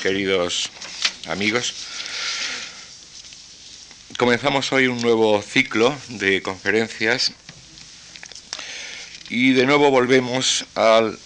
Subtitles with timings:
[0.00, 0.70] queridos
[1.28, 1.74] amigos.
[4.16, 7.32] Comenzamos hoy un nuevo ciclo de conferencias
[9.28, 11.18] y de nuevo volvemos al,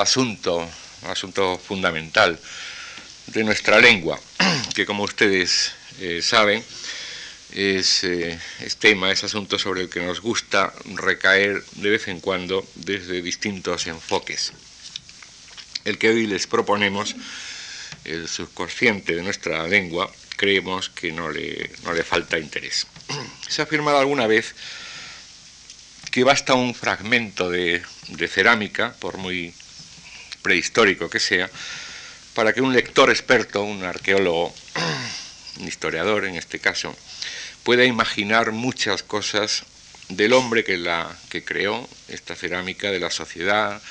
[0.00, 0.66] asunto,
[1.08, 2.40] asunto fundamental
[3.26, 4.18] de nuestra lengua,
[4.74, 6.64] que como ustedes eh, saben
[7.52, 12.20] es, eh, es tema, es asunto sobre el que nos gusta recaer de vez en
[12.20, 14.54] cuando desde distintos enfoques.
[15.84, 17.14] El que hoy les proponemos
[18.06, 22.86] el subconsciente de nuestra lengua, creemos que no le, no le falta interés.
[23.48, 24.54] Se ha afirmado alguna vez
[26.10, 29.52] que basta un fragmento de, de cerámica, por muy
[30.42, 31.50] prehistórico que sea,
[32.34, 34.54] para que un lector experto, un arqueólogo,
[35.60, 36.96] un historiador en este caso,
[37.64, 39.64] pueda imaginar muchas cosas
[40.08, 43.82] del hombre que, la, que creó esta cerámica, de la sociedad,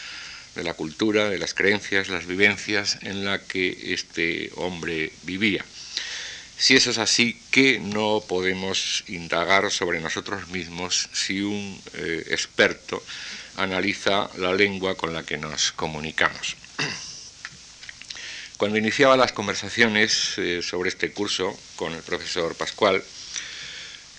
[0.56, 5.64] de la cultura, de las creencias, las vivencias en la que este hombre vivía.
[6.58, 13.04] Si eso es así, ¿qué no podemos indagar sobre nosotros mismos si un eh, experto
[13.58, 16.56] analiza la lengua con la que nos comunicamos?
[18.58, 23.04] Cuando iniciaba las conversaciones eh, sobre este curso con el profesor Pascual,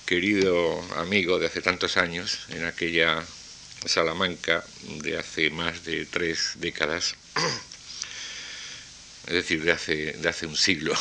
[0.05, 3.25] querido amigo de hace tantos años, en aquella
[3.86, 4.64] Salamanca
[5.02, 7.14] de hace más de tres décadas,
[9.26, 10.94] es decir, de hace, de hace un siglo.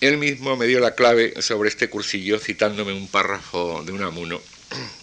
[0.00, 4.40] Él mismo me dio la clave sobre este cursillo citándome un párrafo de un amuno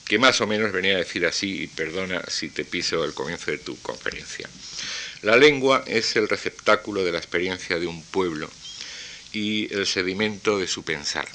[0.06, 3.52] que más o menos venía a decir así, y perdona si te piso el comienzo
[3.52, 4.50] de tu conferencia.
[5.22, 8.50] La lengua es el receptáculo de la experiencia de un pueblo
[9.34, 11.28] y el sedimento de su pensar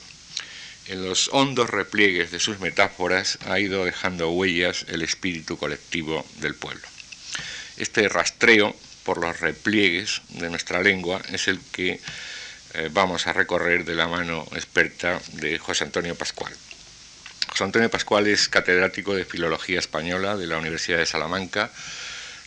[0.88, 6.54] en los hondos repliegues de sus metáforas ha ido dejando huellas el espíritu colectivo del
[6.54, 6.82] pueblo.
[7.76, 8.74] Este rastreo
[9.04, 12.00] por los repliegues de nuestra lengua es el que
[12.74, 16.52] eh, vamos a recorrer de la mano experta de José Antonio Pascual.
[17.48, 21.70] José Antonio Pascual es catedrático de Filología Española de la Universidad de Salamanca,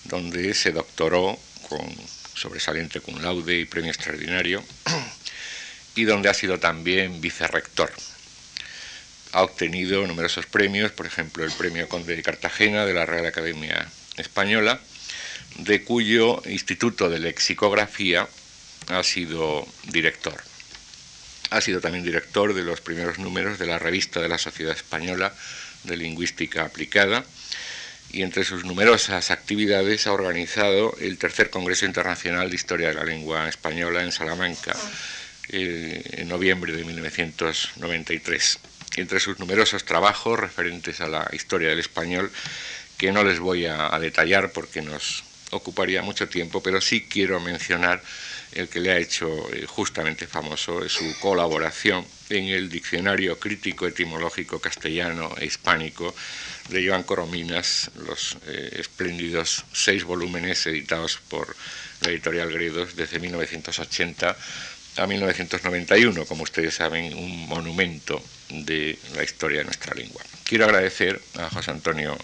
[0.06, 1.38] donde se doctoró
[1.70, 1.86] con
[2.34, 4.64] sobresaliente cum laude y premio extraordinario,
[5.96, 7.92] y donde ha sido también vicerrector
[9.36, 13.86] ha obtenido numerosos premios, por ejemplo el Premio Conde de Cartagena de la Real Academia
[14.16, 14.80] Española,
[15.58, 18.30] de cuyo Instituto de Lexicografía
[18.88, 20.42] ha sido director.
[21.50, 25.34] Ha sido también director de los primeros números de la revista de la Sociedad Española
[25.84, 27.26] de Lingüística Aplicada
[28.14, 33.04] y entre sus numerosas actividades ha organizado el tercer Congreso Internacional de Historia de la
[33.04, 34.74] Lengua Española en Salamanca
[35.50, 38.60] eh, en noviembre de 1993
[38.98, 42.32] entre sus numerosos trabajos referentes a la historia del español,
[42.98, 48.02] que no les voy a, detallar porque nos ocuparía mucho tiempo, pero sí quiero mencionar
[48.54, 53.86] el que le ha hecho eh, justamente famoso, es su colaboración en el Diccionario Crítico
[53.86, 56.16] Etimológico Castellano e Hispánico
[56.70, 61.56] de Joan Corominas, los eh, espléndidos seis volúmenes editados por
[62.02, 64.36] la editorial Gredos desde 1980
[64.98, 70.22] a 1991, como ustedes saben, un monumento de la historia de nuestra lengua.
[70.44, 72.18] Quiero agradecer a José Antonio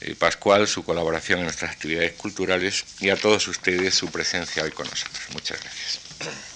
[0.00, 4.70] eh, Pascual su colaboración en nuestras actividades culturales y a todos ustedes su presencia hoy
[4.70, 5.20] con nosotros.
[5.32, 6.49] Muchas gracias.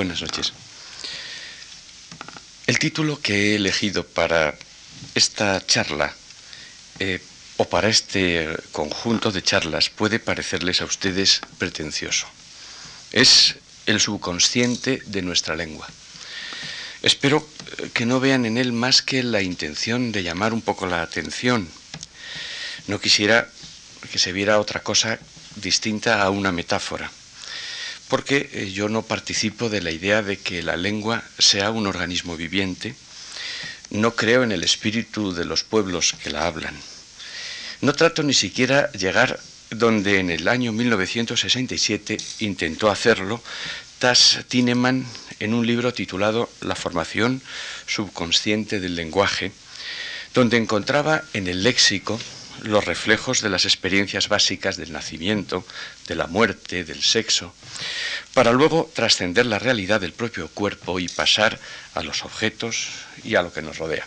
[0.00, 0.54] Buenas noches.
[2.66, 4.56] El título que he elegido para
[5.14, 6.14] esta charla
[6.98, 7.20] eh,
[7.58, 12.26] o para este conjunto de charlas puede parecerles a ustedes pretencioso.
[13.12, 15.86] Es el subconsciente de nuestra lengua.
[17.02, 17.46] Espero
[17.76, 21.02] eh, que no vean en él más que la intención de llamar un poco la
[21.02, 21.68] atención.
[22.86, 23.50] No quisiera
[24.10, 25.18] que se viera otra cosa
[25.56, 27.12] distinta a una metáfora
[28.10, 32.36] porque eh, yo no participo de la idea de que la lengua sea un organismo
[32.36, 32.94] viviente,
[33.90, 36.74] no creo en el espíritu de los pueblos que la hablan.
[37.80, 39.40] No trato ni siquiera llegar
[39.70, 43.40] donde en el año 1967 intentó hacerlo
[44.00, 45.06] Tas Tineman
[45.38, 47.40] en un libro titulado La formación
[47.86, 49.52] subconsciente del lenguaje,
[50.34, 52.18] donde encontraba en el léxico
[52.62, 55.64] los reflejos de las experiencias básicas del nacimiento,
[56.06, 57.54] de la muerte, del sexo,
[58.34, 61.58] para luego trascender la realidad del propio cuerpo y pasar
[61.94, 62.88] a los objetos
[63.24, 64.06] y a lo que nos rodea.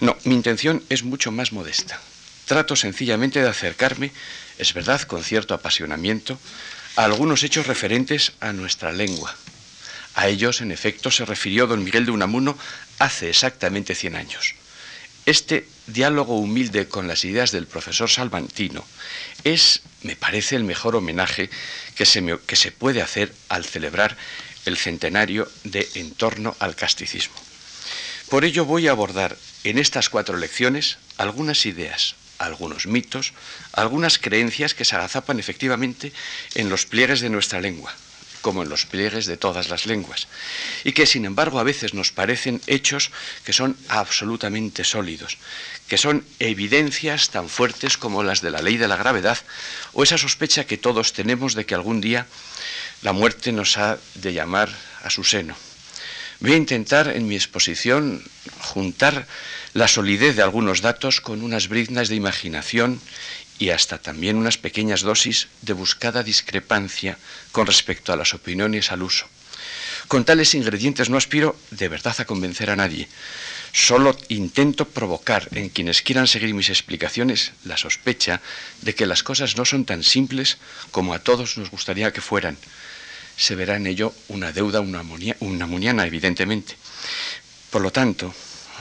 [0.00, 2.00] No, mi intención es mucho más modesta.
[2.46, 4.10] trato sencillamente de acercarme,
[4.58, 6.36] es verdad, con cierto apasionamiento,
[6.96, 9.36] a algunos hechos referentes a nuestra lengua.
[10.14, 12.58] A ellos, en efecto, se refirió don Miguel de Unamuno
[12.98, 14.54] hace exactamente 100 años.
[15.30, 18.84] Este diálogo humilde con las ideas del profesor Salvantino
[19.44, 21.50] es, me parece, el mejor homenaje
[21.94, 24.16] que se, que se puede hacer al celebrar
[24.66, 27.36] el centenario de En torno al casticismo.
[28.28, 33.32] Por ello voy a abordar en estas cuatro lecciones algunas ideas, algunos mitos,
[33.70, 36.12] algunas creencias que se agazapan efectivamente
[36.56, 37.94] en los pliegues de nuestra lengua,
[38.40, 40.28] como en los pliegues de todas las lenguas,
[40.84, 43.10] y que sin embargo a veces nos parecen hechos
[43.44, 45.38] que son absolutamente sólidos,
[45.88, 49.38] que son evidencias tan fuertes como las de la ley de la gravedad
[49.92, 52.26] o esa sospecha que todos tenemos de que algún día
[53.02, 54.70] la muerte nos ha de llamar
[55.02, 55.56] a su seno.
[56.40, 58.24] Voy a intentar en mi exposición
[58.60, 59.26] juntar
[59.74, 63.00] la solidez de algunos datos con unas briznas de imaginación
[63.60, 67.18] y hasta también unas pequeñas dosis de buscada discrepancia
[67.52, 69.26] con respecto a las opiniones al uso.
[70.08, 73.06] Con tales ingredientes no aspiro de verdad a convencer a nadie.
[73.72, 78.40] Solo intento provocar en quienes quieran seguir mis explicaciones la sospecha
[78.80, 80.56] de que las cosas no son tan simples
[80.90, 82.56] como a todos nos gustaría que fueran,
[83.36, 85.02] se verá en ello una deuda una
[85.66, 86.76] muniana, evidentemente.
[87.70, 88.34] Por lo tanto,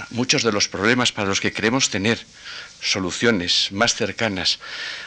[0.10, 2.19] muchos de los problemas para los que queremos tener
[2.81, 4.60] soluciones más cercanas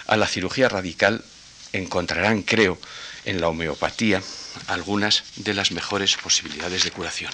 [0.06, 1.24] a la cirugía radical
[1.72, 2.78] encontrarán, creo,
[3.24, 4.22] en la homeopatía
[4.66, 7.32] algunas de las mejores posibilidades de curación.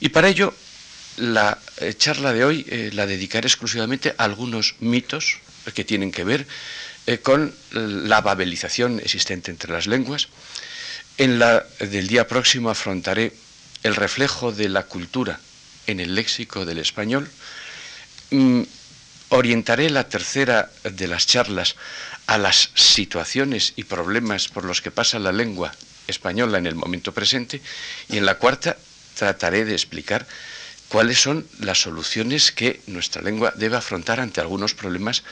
[0.00, 0.54] Y para ello,
[1.16, 5.38] la eh, charla de hoy eh, la dedicaré exclusivamente a algunos mitos
[5.74, 6.46] que tienen que ver
[7.06, 10.28] eh, con la babelización existente entre las lenguas,
[11.18, 13.32] en la del día próximo afrontaré
[13.82, 15.40] el reflejo de la cultura
[15.86, 17.28] en el léxico del español.
[18.30, 18.62] Mm,
[19.28, 21.76] orientaré la tercera de las charlas
[22.26, 25.72] a las situaciones y problemas por los que pasa la lengua
[26.06, 27.60] española en el momento presente
[28.08, 28.76] y en la cuarta
[29.14, 30.26] trataré de explicar
[30.88, 35.24] cuáles son las soluciones que nuestra lengua debe afrontar ante algunos problemas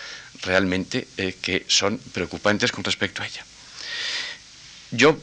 [0.42, 3.44] realmente eh, que son preocupantes con respecto a ella.
[4.90, 5.18] Yo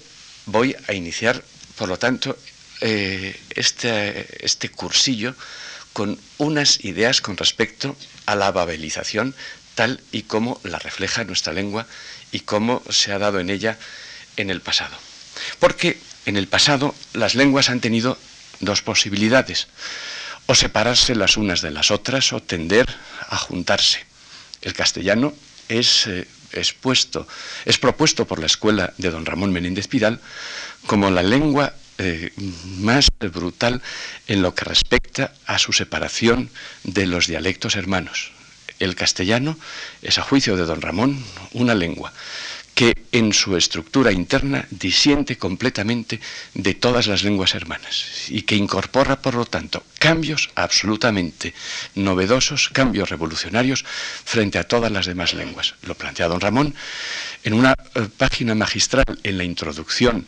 [0.46, 1.44] voy a iniciar,
[1.78, 2.38] por lo tanto,
[2.82, 5.36] eh, este, este cursillo
[5.94, 7.96] con unas ideas con respecto
[8.26, 9.36] a la babelización
[9.76, 11.88] tal y como la refleja nuestra lengua
[12.32, 13.78] y cómo se ha dado en ella
[14.38, 14.96] en el pasado.
[15.60, 18.18] Porque en el pasado las lenguas han tenido
[18.60, 19.68] dos posibilidades,
[20.46, 22.86] o separarse las unas de las otras o tender
[23.30, 24.06] a juntarse.
[24.62, 25.34] El castellano
[25.68, 30.20] es eh, es propuesto por la escuela de don Ramón Menéndez Pidal
[30.86, 32.34] como la lengua eh,
[32.80, 33.82] más brutal
[34.28, 36.50] en lo que respecta a su separación
[36.84, 38.32] de los dialectos hermanos.
[38.80, 39.56] El castellano
[40.02, 42.12] es, a juicio de don Ramón, una lengua
[42.74, 46.20] que en su estructura interna disiente completamente
[46.56, 51.54] de todas las lenguas hermanas y que incorpora, por lo tanto, cambios absolutamente
[51.94, 55.76] novedosos, cambios revolucionarios frente a todas las demás lenguas.
[55.84, 56.74] Lo plantea don Ramón
[57.44, 60.26] en una eh, página magistral en la introducción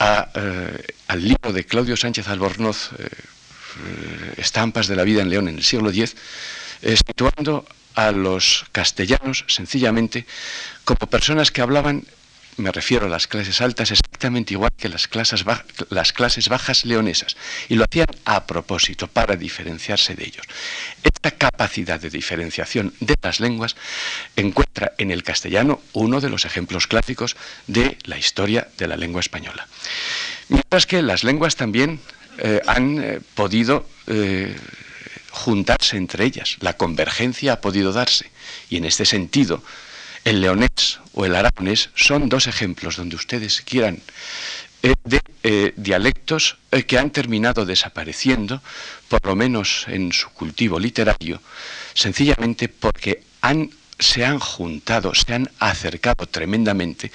[0.00, 3.08] eh, al libro de Claudio Sánchez Albornoz, eh,
[4.36, 6.16] Estampas de la vida en León en el siglo X,
[6.82, 7.66] situando
[7.96, 10.24] a los castellanos sencillamente
[10.84, 12.04] como personas que hablaban,
[12.56, 15.44] me refiero a las clases altas, exactamente igual que las clases,
[15.88, 17.36] las clases bajas leonesas,
[17.68, 20.46] y lo hacían a propósito, para diferenciarse de ellos.
[21.02, 23.76] Esta capacidad de diferenciación de las lenguas
[24.36, 29.20] encuentra en el castellano uno de los ejemplos clásicos de la historia de la lengua
[29.20, 29.66] española.
[30.48, 32.00] Mientras que las lenguas también
[32.38, 34.56] eh, han eh, podido eh,
[35.30, 38.30] juntarse entre ellas, la convergencia ha podido darse,
[38.68, 39.62] y en este sentido,
[40.24, 44.02] el leonés o el aragonés son dos ejemplos donde ustedes quieran
[44.82, 48.62] eh, de eh, dialectos eh, que han terminado desapareciendo,
[49.08, 51.42] por lo menos en su cultivo literario,
[51.92, 57.12] sencillamente porque han, se han juntado, se han acercado tremendamente,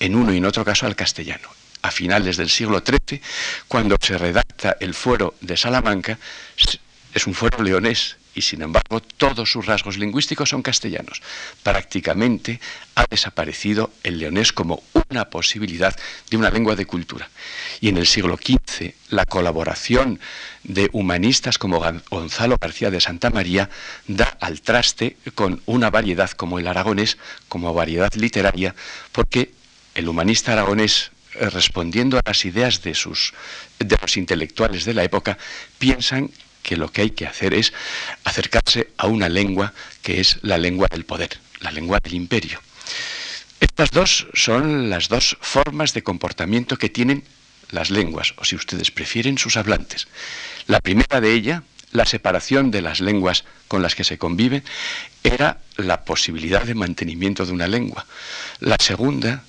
[0.00, 1.48] en uno y en otro caso, al castellano.
[1.80, 3.20] A finales del siglo XIII,
[3.68, 6.18] cuando se redacta el fuero de Salamanca,
[7.14, 11.22] es un fuero leonés y sin embargo todos sus rasgos lingüísticos son castellanos.
[11.62, 12.60] Prácticamente
[12.94, 15.94] ha desaparecido el leonés como una posibilidad
[16.30, 17.28] de una lengua de cultura.
[17.80, 20.20] Y en el siglo XV la colaboración
[20.64, 23.68] de humanistas como Gonzalo García de Santa María
[24.06, 28.74] da al traste con una variedad como el aragonés, como variedad literaria,
[29.12, 29.52] porque
[29.94, 33.34] el humanista aragonés eh, respondiendo a las ideas de sus
[33.78, 35.38] de los intelectuales de la época
[35.78, 36.30] piensan
[36.62, 37.72] que lo que hay que hacer es
[38.24, 42.60] acercarse a una lengua que es la lengua del poder, la lengua del imperio.
[43.60, 47.24] Estas dos son las dos formas de comportamiento que tienen
[47.70, 50.08] las lenguas, o si ustedes prefieren, sus hablantes.
[50.66, 54.62] La primera de ellas, la separación de las lenguas con las que se convive,
[55.22, 58.06] era la posibilidad de mantenimiento de una lengua.
[58.60, 59.44] La segunda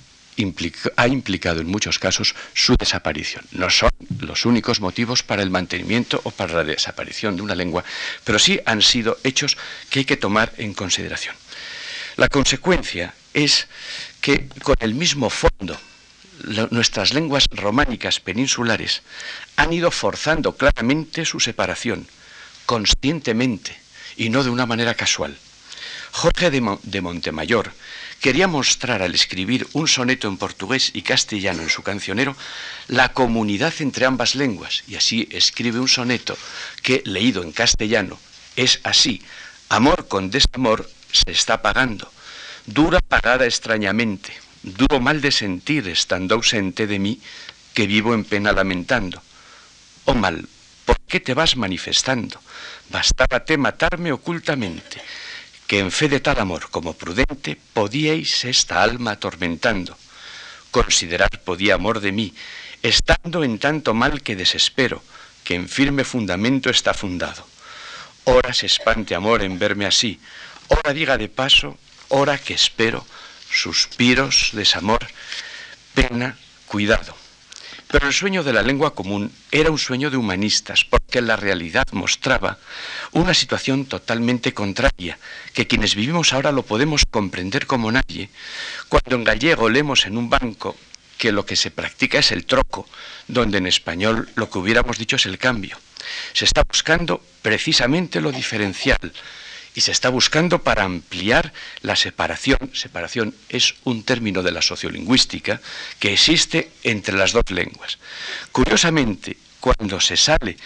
[0.96, 3.44] ha implicado en muchos casos su desaparición.
[3.52, 7.84] No son los únicos motivos para el mantenimiento o para la desaparición de una lengua,
[8.24, 9.56] pero sí han sido hechos
[9.90, 11.36] que hay que tomar en consideración.
[12.16, 13.66] La consecuencia es
[14.20, 15.78] que con el mismo fondo
[16.70, 19.02] nuestras lenguas románicas peninsulares
[19.56, 22.06] han ido forzando claramente su separación,
[22.66, 23.76] conscientemente
[24.16, 25.36] y no de una manera casual.
[26.12, 27.72] Jorge de, Montemayor
[28.24, 32.34] quería mostrar al escribir un soneto en portugués y castellano en su cancionero
[32.88, 34.82] la comunidad entre ambas lenguas.
[34.88, 36.34] Y así escribe un soneto
[36.82, 38.18] que, leído en castellano,
[38.56, 39.20] es así,
[39.68, 42.10] amor con desamor se está pagando,
[42.64, 47.20] dura pagada extrañamente, duro mal de sentir estando ausente de mí,
[47.74, 49.22] que vivo en pena lamentando.
[50.06, 50.48] Oh mal,
[50.86, 52.40] ¿por qué te vas manifestando?
[52.88, 55.02] Bastábate matarme ocultamente,
[55.66, 59.96] que en fe de tal amor como prudente podíais esta alma atormentando.
[60.70, 62.34] Considerar podía amor de mí,
[62.82, 65.02] estando en tanto mal que desespero,
[65.42, 67.46] que en firme fundamento está fundado.
[68.24, 70.20] Ora se espante amor en verme así,
[70.68, 71.78] ora diga de paso,
[72.08, 73.06] ora que espero,
[73.50, 75.06] suspiros, desamor,
[75.94, 77.23] pena, cuidado.
[77.94, 81.86] Pero el sueño de la lengua común era un sueño de humanistas, porque la realidad
[81.92, 82.58] mostraba
[83.12, 85.16] una situación totalmente contraria,
[85.52, 88.30] que quienes vivimos ahora lo podemos comprender como nadie,
[88.88, 90.74] cuando en gallego leemos en un banco
[91.18, 92.88] que lo que se practica es el troco,
[93.28, 95.78] donde en español lo que hubiéramos dicho es el cambio.
[96.32, 99.12] Se está buscando precisamente lo diferencial,
[99.74, 101.52] y se está buscando para ampliar
[101.82, 102.70] la separación.
[102.72, 105.60] Separación es un término de la sociolingüística
[105.98, 107.98] que existe entre las dos lenguas.
[108.52, 110.56] Curiosamente, cuando se sale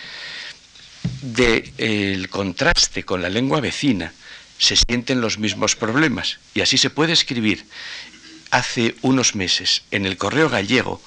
[1.23, 4.13] del contraste con la lengua vecina,
[4.59, 6.39] se sienten los mismos problemas.
[6.53, 7.65] Y así se puede escribir
[8.51, 11.01] hace unos meses en el correo gallego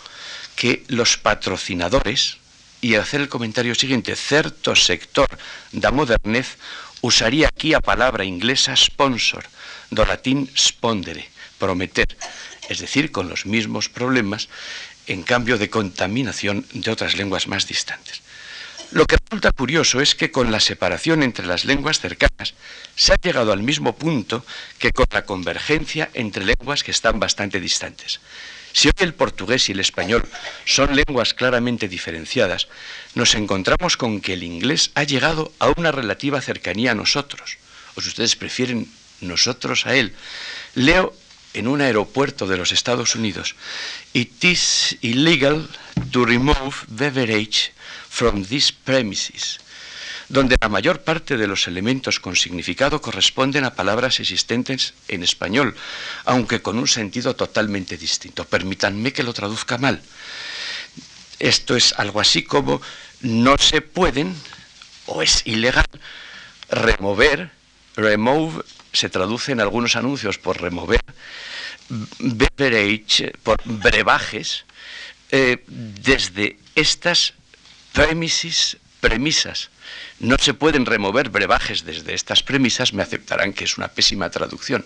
[0.55, 2.37] que los patrocinadores,
[2.81, 5.29] y hacer el comentario siguiente, cierto sector
[5.71, 6.57] da modernez
[7.01, 9.45] usaría aquí a palabra inglesa sponsor,
[9.89, 11.27] do latín spondere,
[11.57, 12.07] prometer,
[12.69, 14.47] es decir, con los mismos problemas,
[15.07, 18.21] en cambio de contaminación de otras lenguas más distantes.
[18.91, 22.53] Lo que resulta curioso es que con la separación entre las lenguas cercanas
[22.95, 24.45] se ha llegado al mismo punto
[24.79, 28.19] que con la convergencia entre lenguas que están bastante distantes.
[28.73, 30.27] Si hoy el portugués y el español
[30.65, 32.67] son lenguas claramente diferenciadas,
[33.15, 37.57] nos encontramos con que el inglés ha llegado a una relativa cercanía a nosotros,
[37.95, 38.87] o si ustedes prefieren,
[39.19, 40.13] nosotros a él.
[40.75, 41.13] Leo
[41.53, 43.55] en un aeropuerto de los Estados Unidos,
[44.13, 45.67] It is illegal
[46.11, 47.73] to remove beverage
[48.09, 49.59] from these premises
[50.31, 55.75] donde la mayor parte de los elementos con significado corresponden a palabras existentes en español,
[56.23, 58.45] aunque con un sentido totalmente distinto.
[58.45, 60.01] Permítanme que lo traduzca mal.
[61.37, 62.81] Esto es algo así como
[63.19, 64.33] no se pueden,
[65.05, 65.89] o es ilegal,
[66.69, 67.51] remover,
[67.97, 71.03] remove, se traduce en algunos anuncios por remover,
[72.19, 74.63] beverage, por brebajes,
[75.29, 77.33] eh, desde estas
[77.91, 79.71] premises, premisas
[80.19, 84.85] no se pueden remover brebajes desde estas premisas, me aceptarán que es una pésima traducción,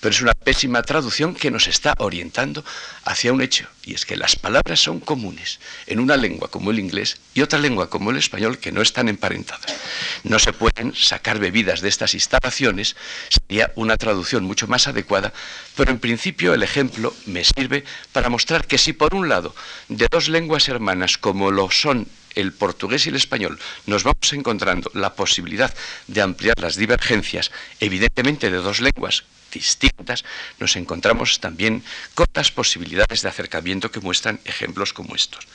[0.00, 2.64] pero es una pésima traducción que nos está orientando
[3.04, 6.78] hacia un hecho, y es que las palabras son comunes en una lengua como el
[6.78, 9.74] inglés y otra lengua como el español que no están emparentadas.
[10.22, 12.96] No se pueden sacar bebidas de estas instalaciones,
[13.28, 15.32] sería una traducción mucho más adecuada,
[15.76, 19.54] pero en principio el ejemplo me sirve para mostrar que si por un lado
[19.88, 24.90] de dos lenguas hermanas como lo son el portugués y el español nos vamos encontrando
[24.94, 25.72] la posibilidad
[26.06, 30.24] de ampliar las divergencias, evidentemente de dos lenguas distintas,
[30.58, 31.82] nos encontramos también
[32.14, 35.46] con las posibilidades de acercamiento que muestran ejemplos como estos.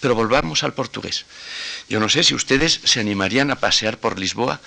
[0.00, 1.26] Pero volvamos al portugués.
[1.88, 4.60] Yo no sé si ustedes se animarían a pasear por Lisboa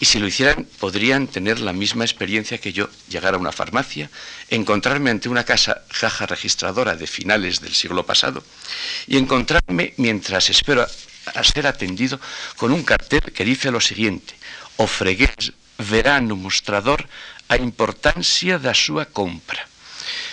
[0.00, 4.10] y si lo hicieran podrían tener la misma experiencia que yo, llegar a una farmacia,
[4.48, 8.42] encontrarme ante una casa caja registradora de finales del siglo pasado
[9.06, 10.86] y encontrarme mientras espero
[11.26, 12.20] a ser atendido
[12.56, 14.34] con un cartel que dice lo siguiente:
[14.76, 17.08] "O fregués verá no mostrador
[17.48, 19.66] a importancia de su compra."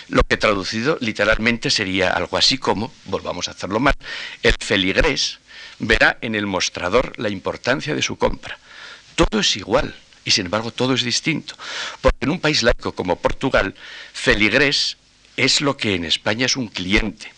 [0.08, 3.94] Lo que traducido literalmente sería algo así como, volvamos a hacerlo mal,
[4.42, 5.38] el feligrés
[5.78, 8.58] verá en el mostrador la importancia de su compra.
[9.14, 11.56] Todo es igual y sin embargo todo es distinto.
[12.00, 13.74] Porque en un país laico como Portugal,
[14.12, 14.96] feligrés
[15.36, 17.32] es lo que en España es un cliente.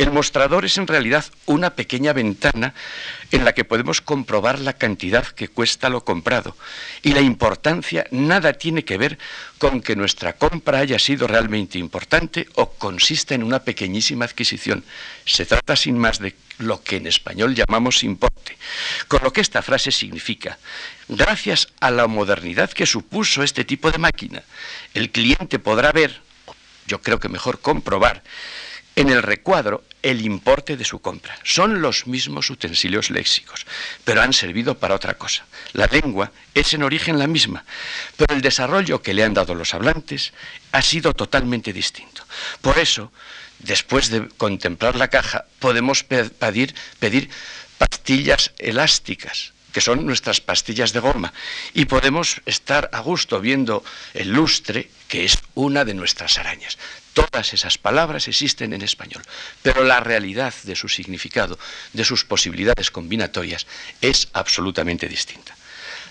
[0.00, 2.72] El mostrador es en realidad una pequeña ventana
[3.32, 6.56] en la que podemos comprobar la cantidad que cuesta lo comprado.
[7.02, 9.18] Y la importancia nada tiene que ver
[9.58, 14.84] con que nuestra compra haya sido realmente importante o consista en una pequeñísima adquisición.
[15.26, 18.56] Se trata sin más de lo que en español llamamos importe.
[19.06, 20.58] Con lo que esta frase significa,
[21.08, 24.44] gracias a la modernidad que supuso este tipo de máquina,
[24.94, 26.22] el cliente podrá ver,
[26.86, 28.22] yo creo que mejor comprobar,
[28.96, 31.38] en el recuadro el importe de su compra.
[31.44, 33.66] Son los mismos utensilios léxicos,
[34.04, 35.44] pero han servido para otra cosa.
[35.72, 37.64] La lengua es en origen la misma,
[38.16, 40.32] pero el desarrollo que le han dado los hablantes
[40.72, 42.24] ha sido totalmente distinto.
[42.60, 43.12] Por eso,
[43.58, 46.74] después de contemplar la caja, podemos pedir,
[47.78, 51.32] pastillas elásticas, que son nuestras pastillas de goma,
[51.74, 56.78] y podemos estar a gusto viendo el lustre, que es una de nuestras arañas.
[57.14, 59.22] Todas esas palabras existen en español,
[59.62, 61.58] pero la realidad de su significado,
[61.92, 63.66] de sus posibilidades combinatorias,
[64.00, 65.56] es absolutamente distinta.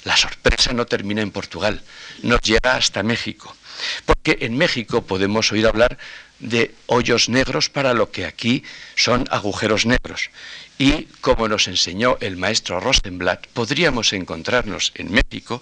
[0.04, 1.82] La sorpresa no termina en Portugal,
[2.24, 3.56] nos llega hasta México,
[4.06, 5.98] porque en México podemos oír hablar
[6.40, 8.64] de hoyos negros para lo que aquí
[8.96, 10.30] son agujeros negros.
[10.78, 15.62] Y como nos enseñó el maestro Rosenblatt, podríamos encontrarnos en México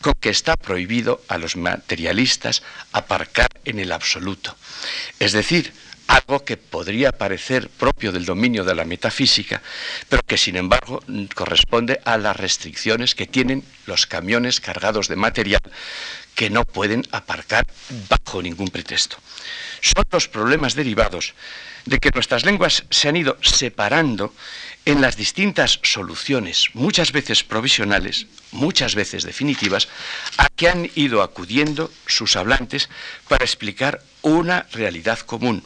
[0.00, 4.56] con que está prohibido a los materialistas aparcar en el absoluto.
[5.20, 5.72] Es decir,
[6.06, 9.62] algo que podría parecer propio del dominio de la metafísica,
[10.08, 11.02] pero que sin embargo
[11.34, 15.62] corresponde a las restricciones que tienen los camiones cargados de material
[16.34, 17.66] que no pueden aparcar
[18.08, 19.16] bajo ningún pretexto.
[19.80, 21.34] Son los problemas derivados
[21.84, 24.34] de que nuestras lenguas se han ido separando
[24.86, 29.88] en las distintas soluciones, muchas veces provisionales, muchas veces definitivas,
[30.36, 32.88] a que han ido acudiendo sus hablantes
[33.28, 35.64] para explicar una realidad común.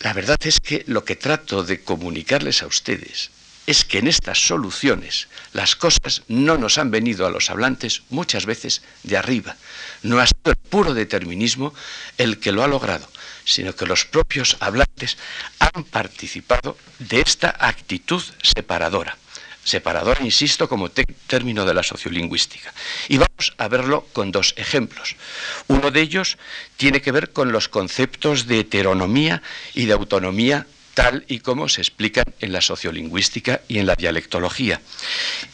[0.00, 3.30] La verdad es que lo que trato de comunicarles a ustedes
[3.70, 8.44] es que en estas soluciones las cosas no nos han venido a los hablantes muchas
[8.44, 9.56] veces de arriba.
[10.02, 11.72] No ha sido el puro determinismo
[12.18, 13.08] el que lo ha logrado,
[13.44, 15.18] sino que los propios hablantes
[15.60, 19.16] han participado de esta actitud separadora.
[19.62, 22.72] Separadora, insisto, como término de la sociolingüística.
[23.08, 25.14] Y vamos a verlo con dos ejemplos.
[25.68, 26.38] Uno de ellos
[26.76, 29.42] tiene que ver con los conceptos de heteronomía
[29.74, 30.66] y de autonomía
[31.00, 34.82] tal y como se explican en la sociolingüística y en la dialectología.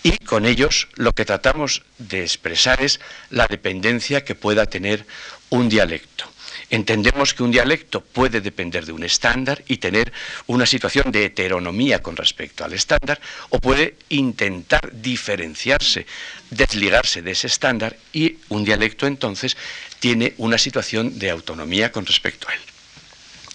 [0.02, 2.98] Y con ellos lo que tratamos de expresar es
[3.30, 5.06] la dependencia que pueda tener
[5.50, 6.28] un dialecto.
[6.68, 10.12] Entendemos que un dialecto puede depender de un estándar y tener
[10.48, 16.06] una situación de heteronomía con respecto al estándar, o puede intentar diferenciarse,
[16.50, 19.56] desligarse de ese estándar, y un dialecto entonces
[20.00, 22.60] tiene una situación de autonomía con respecto a él.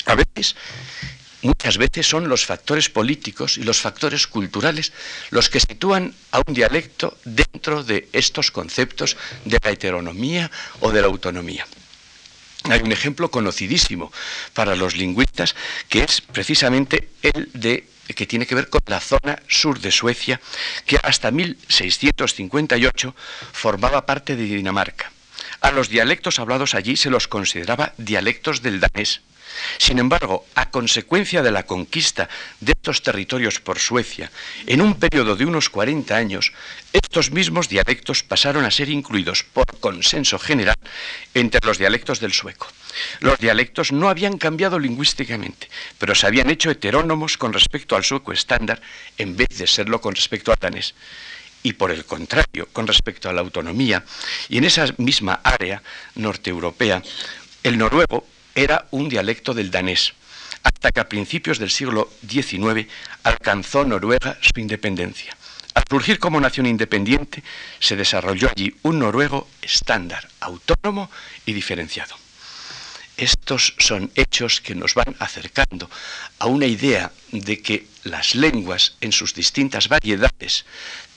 [0.05, 0.55] A veces
[1.41, 4.93] muchas veces son los factores políticos y los factores culturales
[5.29, 11.01] los que sitúan a un dialecto dentro de estos conceptos de la heteronomía o de
[11.01, 11.65] la autonomía.
[12.65, 14.11] Hay un ejemplo conocidísimo
[14.53, 15.55] para los lingüistas
[15.89, 20.41] que es precisamente el de que tiene que ver con la zona sur de Suecia,
[20.85, 23.15] que hasta 1658
[23.53, 25.11] formaba parte de Dinamarca.
[25.61, 29.21] A los dialectos hablados allí se los consideraba dialectos del danés.
[29.77, 34.31] Sin embargo, a consecuencia de la conquista de estos territorios por Suecia,
[34.65, 36.53] en un periodo de unos 40 años,
[36.93, 40.77] estos mismos dialectos pasaron a ser incluidos por consenso general
[41.33, 42.67] entre los dialectos del sueco.
[43.19, 48.33] Los dialectos no habían cambiado lingüísticamente, pero se habían hecho heterónomos con respecto al sueco
[48.33, 48.81] estándar
[49.17, 50.93] en vez de serlo con respecto al danés
[51.63, 54.03] y por el contrario, con respecto a la autonomía,
[54.49, 55.81] y en esa misma área
[56.15, 57.03] norteeuropea,
[57.63, 60.13] el noruego era un dialecto del danés,
[60.63, 62.87] hasta que a principios del siglo XIX
[63.23, 65.35] alcanzó Noruega su independencia.
[65.73, 67.43] Al surgir como nación independiente,
[67.79, 71.09] se desarrolló allí un noruego estándar, autónomo
[71.45, 72.15] y diferenciado.
[73.15, 75.89] Estos son hechos que nos van acercando
[76.39, 80.65] a una idea de que las lenguas en sus distintas variedades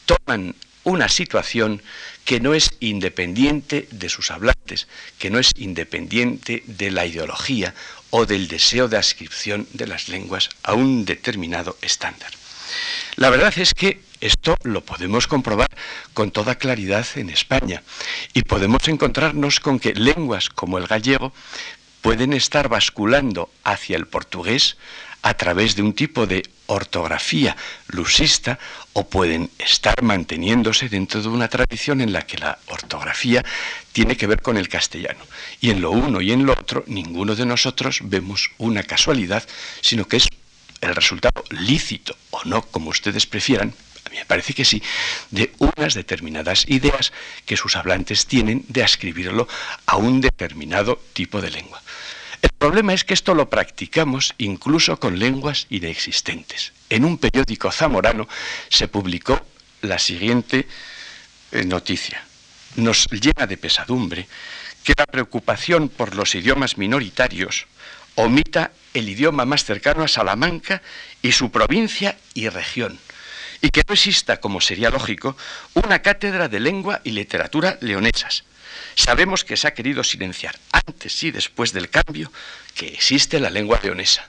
[0.04, 1.82] toman una situación
[2.24, 4.86] que no es independiente de sus hablantes,
[5.18, 7.74] que no es independiente de la ideología
[8.10, 12.30] o del deseo de ascripción de las lenguas a un determinado estándar.
[13.16, 15.68] La verdad es que esto lo podemos comprobar
[16.14, 17.82] con toda claridad en España
[18.32, 21.32] y podemos encontrarnos con que lenguas como el gallego
[22.00, 24.76] pueden estar basculando hacia el portugués,
[25.24, 27.56] a través de un tipo de ortografía
[27.88, 28.58] lusista
[28.92, 33.42] o pueden estar manteniéndose dentro de una tradición en la que la ortografía
[33.92, 35.24] tiene que ver con el castellano.
[35.62, 39.42] Y en lo uno y en lo otro ninguno de nosotros vemos una casualidad,
[39.80, 40.28] sino que es
[40.82, 43.72] el resultado lícito o no, como ustedes prefieran,
[44.04, 44.82] a mí me parece que sí,
[45.30, 47.14] de unas determinadas ideas
[47.46, 49.48] que sus hablantes tienen de escribirlo
[49.86, 51.80] a un determinado tipo de lengua.
[52.44, 56.74] El problema es que esto lo practicamos incluso con lenguas inexistentes.
[56.90, 58.28] En un periódico zamorano
[58.68, 59.40] se publicó
[59.80, 60.68] la siguiente
[61.52, 62.22] eh, noticia.
[62.76, 64.28] Nos llena de pesadumbre
[64.82, 67.66] que la preocupación por los idiomas minoritarios
[68.14, 70.82] omita el idioma más cercano a Salamanca
[71.22, 72.98] y su provincia y región,
[73.62, 75.34] y que no exista, como sería lógico,
[75.72, 78.44] una cátedra de lengua y literatura leonesas,
[78.96, 82.32] Sabemos que se ha querido silenciar antes y después del cambio
[82.74, 84.28] que existe la lengua leonesa.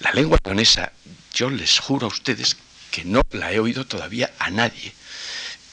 [0.00, 0.92] La lengua leonesa,
[1.32, 2.56] yo les juro a ustedes
[2.90, 4.92] que no la he oído todavía a nadie.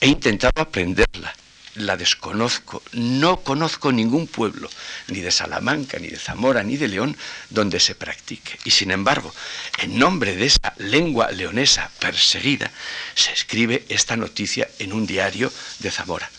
[0.00, 1.34] He intentado aprenderla,
[1.74, 4.68] la desconozco, no conozco ningún pueblo,
[5.08, 7.16] ni de Salamanca, ni de Zamora, ni de León,
[7.50, 8.58] donde se practique.
[8.64, 9.34] Y sin embargo,
[9.78, 12.70] en nombre de esa lengua leonesa perseguida,
[13.14, 16.30] se escribe esta noticia en un diario de Zamora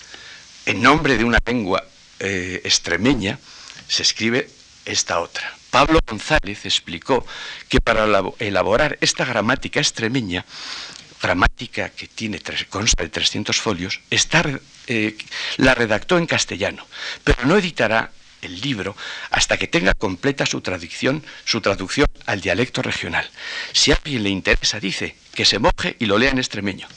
[0.67, 1.81] en nombre de una lengua
[2.19, 3.39] eh, extremeña,
[3.87, 4.49] se escribe
[4.83, 5.55] esta otra.
[5.71, 7.25] Pablo González explicó
[7.69, 8.05] que para
[8.39, 10.45] elaborar esta gramática extremeña,
[11.21, 14.01] gramática que tiene consta de 300 folios,
[14.87, 15.17] eh,
[15.55, 16.85] la redactó en castellano,
[17.23, 18.95] pero no editará el libro
[19.31, 23.27] hasta que tenga completa su traducción, su traducción al dialecto regional.
[23.71, 26.89] Si a alguien le interesa, dice que se moje y lo lea en extremeño,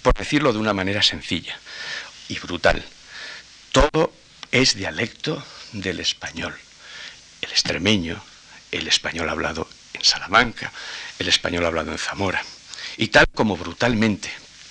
[0.00, 1.58] por decirlo de una manera sencilla
[2.28, 2.82] y brutal.
[3.72, 4.12] Todo
[4.50, 6.54] es dialecto del español.
[7.40, 8.22] El extremeño,
[8.72, 10.72] el español hablado en Salamanca,
[11.18, 12.42] el español hablado en Zamora.
[12.96, 14.30] Y tal como brutalmente,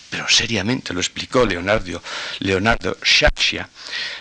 [0.09, 2.01] pero seriamente lo explicó Leonardo,
[2.39, 2.97] Leonardo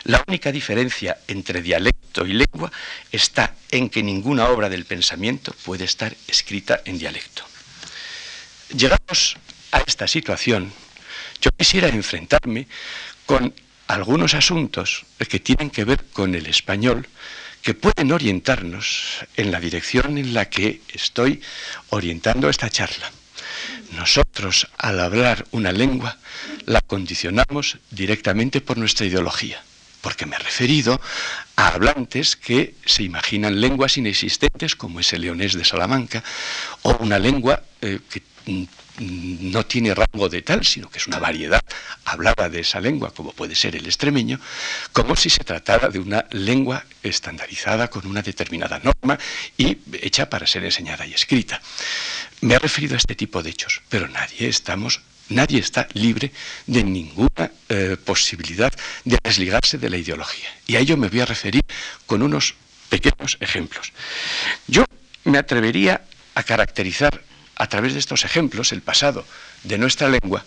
[0.05, 2.71] la única diferencia entre dialecto y lengua
[3.11, 7.45] está en que ninguna obra del pensamiento puede estar escrita en dialecto.
[8.77, 9.37] Llegamos
[9.73, 10.73] a esta situación,
[11.41, 12.67] yo quisiera enfrentarme
[13.27, 13.55] con
[13.87, 17.07] algunos asuntos que tienen que ver con el español
[17.63, 21.41] que pueden orientarnos en la dirección en la que estoy
[21.91, 23.11] orientando esta charla.
[23.93, 26.17] Nosotros, al hablar una lengua,
[26.67, 29.63] la condicionamos directamente por nuestra ideología,
[30.01, 31.01] porque me he referido
[31.57, 36.23] a hablantes que se imaginan lenguas inexistentes, como es el leonés de Salamanca,
[36.83, 41.63] o una lengua eh, que no tiene rango de tal, sino que es una variedad
[42.05, 44.41] hablada de esa lengua, como puede ser el extremeño,
[44.93, 49.19] como si se tratara de una lengua estandarizada con una determinada norma
[49.57, 51.61] y hecha para ser enseñada y escrita.
[52.41, 56.31] Me he referido a este tipo de hechos, pero nadie estamos Nadie está libre
[56.67, 58.73] de ninguna eh, posibilidad
[59.05, 60.49] de desligarse de la ideología.
[60.69, 61.63] Y a ello me voy a referir
[62.07, 62.55] con unos
[62.89, 63.93] pequeños ejemplos.
[64.69, 64.85] Yo
[65.25, 66.03] me atrevería
[66.37, 67.25] a caracterizar
[67.57, 69.27] a través de estos ejemplos el pasado
[69.65, 70.45] de nuestra lengua,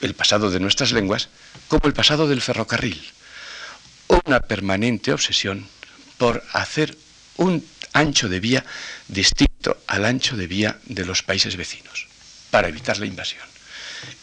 [0.00, 1.28] el pasado de nuestras lenguas,
[1.68, 3.00] como el pasado del ferrocarril.
[4.26, 5.68] Una permanente obsesión
[6.18, 6.96] por hacer
[7.36, 8.64] un ancho de vía
[9.08, 12.08] distinto al ancho de vía de los países vecinos,
[12.50, 13.46] para evitar la invasión.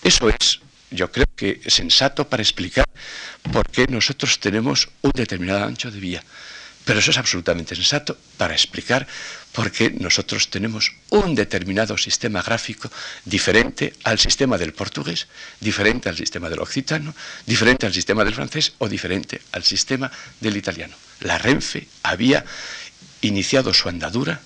[0.03, 0.59] Eso es,
[0.91, 2.85] yo creo que sensato para explicar
[3.51, 6.23] por qué nosotros tenemos un determinado ancho de vía.
[6.85, 9.07] Pero eso es absolutamente sensato para explicar
[9.59, 12.89] porque nosotros tenemos un determinado sistema gráfico
[13.25, 15.27] diferente al sistema del portugués,
[15.59, 17.13] diferente al sistema del occitano,
[17.45, 20.95] diferente al sistema del francés o diferente al sistema del italiano.
[21.19, 22.45] La Renfe había
[23.19, 24.39] iniciado su andadura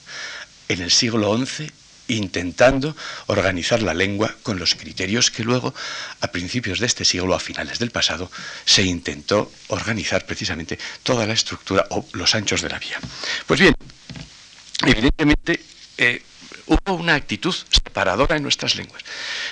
[0.68, 1.70] en el siglo XI
[2.08, 2.98] intentando
[3.28, 5.76] organizar la lengua con los criterios que luego,
[6.22, 8.32] a principios de este siglo, a finales del pasado,
[8.66, 13.00] se intentó organizar precisamente toda la estructura o los anchos de la vía.
[13.46, 13.76] Pues bien,
[14.86, 15.60] evidentemente
[15.98, 16.22] eh,
[16.68, 19.04] hubo una actitud separadora en nuestras lenguas.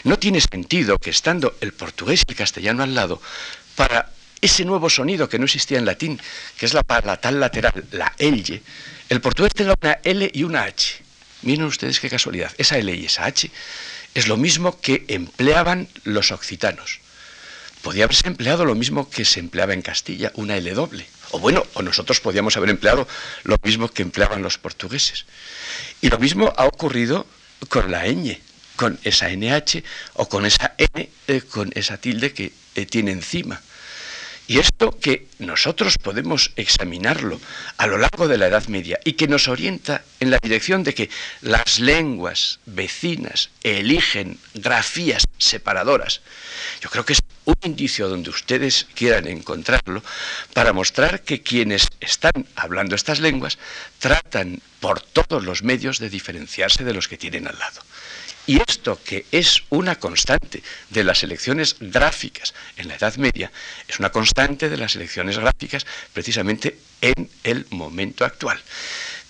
[0.04, 3.22] No tiene sentido que estando el portugués y el castellano al lado,
[3.76, 6.20] para ese nuevo sonido que no existía en latín,
[6.58, 8.62] que es la palatal lateral, la L,
[9.10, 11.04] el portugués tenga una L y una H.
[11.44, 12.52] Miren ustedes qué casualidad.
[12.58, 13.52] Esa L y esa H
[14.14, 17.00] es lo mismo que empleaban los occitanos.
[17.82, 21.06] Podía haberse empleado lo mismo que se empleaba en Castilla, una L doble.
[21.32, 23.08] O bueno, o nosotros podíamos haber empleado
[23.44, 25.26] lo mismo que empleaban los portugueses.
[26.02, 27.26] Y lo mismo ha ocurrido
[27.70, 28.40] con la ñ,
[28.76, 33.62] con esa NH o con esa N, eh, con esa tilde que eh, tiene encima.
[34.48, 37.40] Y esto que nosotros podemos examinarlo
[37.78, 40.94] a lo largo de la Edad Media y que nos orienta en la dirección de
[40.94, 41.10] que
[41.42, 46.20] las lenguas vecinas eligen grafías separadoras,
[46.82, 50.04] yo creo que es un indicio donde ustedes quieran encontrarlo
[50.54, 53.58] para mostrar que quienes están hablando estas lenguas
[54.00, 57.82] tratan por todos los medios de diferenciarse de los que tienen al lado.
[58.48, 63.52] Y esto, que es una constante de las elecciones gráficas en la Edad Media,
[63.88, 68.60] es una constante de las elecciones gráficas precisamente en el momento actual.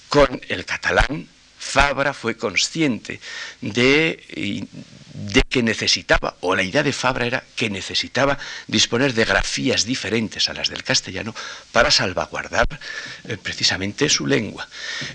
[0.08, 1.28] Con el catalán,
[1.62, 3.22] Fabra fue consciente
[3.62, 4.68] de,
[5.48, 10.54] que necesitaba, o la idea de Fabra era que necesitaba disponer de grafías diferentes a
[10.54, 11.36] las del castellano
[11.72, 12.68] para salvaguardar
[13.26, 14.68] eh, precisamente su lengua.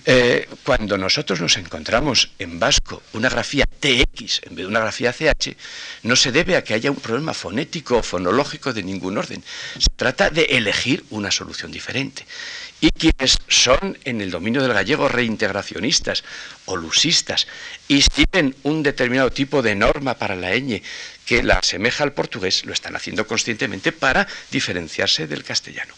[0.05, 5.13] Eh, cuando nosotros nos encontramos en vasco una grafía TX en vez de una grafía
[5.13, 5.57] CH,
[6.05, 9.43] no se debe a que haya un problema fonético o fonológico de ningún orden.
[9.79, 12.25] Se trata de elegir una solución diferente
[12.81, 16.25] y quienes son en el dominio del gallego reintegracionistas
[16.67, 17.47] o lusistas
[17.89, 20.83] y siguen un determinado tipo de norma para la ñ
[21.25, 25.95] que la asemeja al portugués, lo están haciendo conscientemente para diferenciarse del castellano.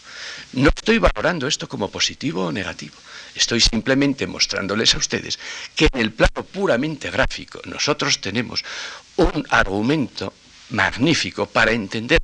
[0.53, 2.95] No estoy valorando esto como positivo o negativo.
[3.35, 5.37] Estoy simplemente mostrándoles a ustedes
[5.75, 8.63] que en el plano puramente gráfico nosotros tenemos
[9.17, 10.33] un argumento
[10.69, 12.21] magnífico para entender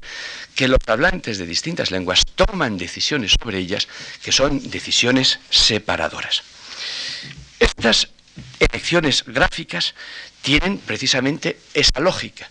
[0.55, 3.88] que los hablantes de distintas lenguas toman decisiones sobre ellas
[4.23, 6.43] que son decisiones separadoras.
[7.60, 8.10] Estas
[8.60, 9.95] elecciones gráficas
[10.41, 12.49] tienen precisamente esa lógica,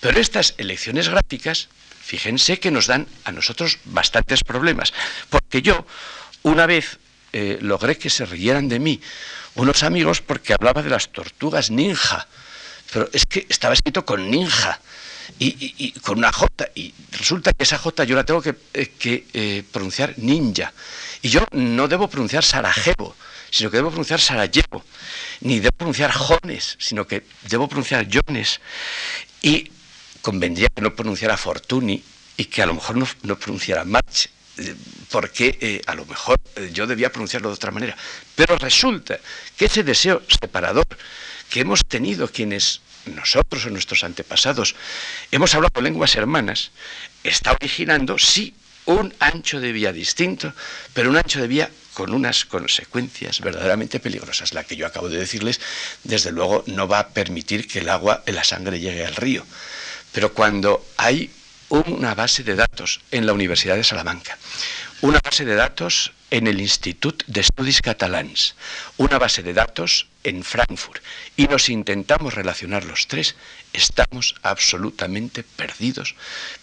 [0.00, 1.68] pero estas elecciones gráficas,
[2.02, 4.92] fíjense que nos dan a nosotros bastantes problemas,
[5.28, 5.86] porque yo
[6.42, 6.98] una vez
[7.32, 9.00] eh, logré que se rieran de mí
[9.54, 12.26] unos amigos porque hablaba de las tortugas ninja,
[12.92, 14.80] pero es que estaba escrito con ninja
[15.38, 19.64] y, con una J, y resulta que esa J yo la tengo que, eh, eh,
[19.70, 20.72] pronunciar ninja,
[21.22, 23.16] y yo no debo pronunciar Sarajevo,
[23.50, 24.84] sino que debo pronunciar Sarajevo,
[25.40, 28.60] ni debo pronunciar Jones, sino que debo pronunciar Jones,
[29.42, 29.70] y
[30.22, 32.02] convendría que no pronunciara Fortuny
[32.36, 34.74] y que a lo mejor no, pronunciara March, eh,
[35.10, 36.38] porque a lo mejor
[36.72, 37.96] yo debía pronunciarlo de otra manera.
[38.34, 39.18] Pero resulta
[39.56, 40.86] que ese deseo separador
[41.48, 44.74] que hemos tenido quienes nosotros o nuestros antepasados
[45.30, 46.70] hemos hablado lenguas hermanas,
[47.24, 48.54] está originando, sí,
[48.86, 50.52] un ancho de vía distinto,
[50.94, 54.54] pero un ancho de vía con unas consecuencias verdaderamente peligrosas.
[54.54, 55.60] La que yo acabo de decirles,
[56.04, 59.44] desde luego, no va a permitir que el agua la sangre llegue al río.
[60.12, 61.30] Pero cuando hay
[61.68, 64.38] una base de datos en la Universidad de Salamanca,
[65.02, 68.54] una base de datos en el Institut d'Estudis Catalans,
[68.96, 71.02] una base de datos en Frankfurt,
[71.36, 73.34] y nos intentamos relacionar los tres,
[73.72, 76.14] estamos absolutamente perdidos.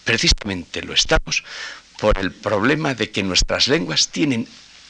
[0.04, 1.44] Precisamente lo estamos
[1.98, 4.48] por el problema de que nuestras lenguas tienen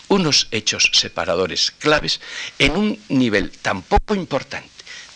[0.09, 2.21] unos hechos separadores claves
[2.59, 4.71] en un nivel tan poco importante,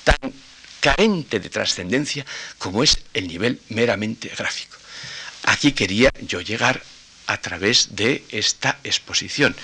[0.04, 0.32] tan
[0.80, 2.26] carente de trascendencia
[2.58, 4.76] como es el nivel meramente gráfico.
[5.44, 6.82] Aquí quería yo llegar
[7.26, 9.56] a través de esta exposición.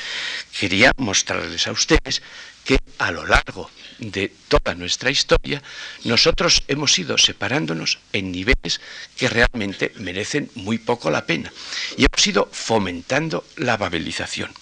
[0.58, 2.22] Quería mostrarles a ustedes
[2.64, 5.62] que a lo largo de toda nuestra historia
[6.04, 8.80] nosotros hemos ido separándonos en niveles
[9.16, 11.52] que realmente merecen muy poco la pena
[11.96, 14.52] y hemos ido fomentando la babelización.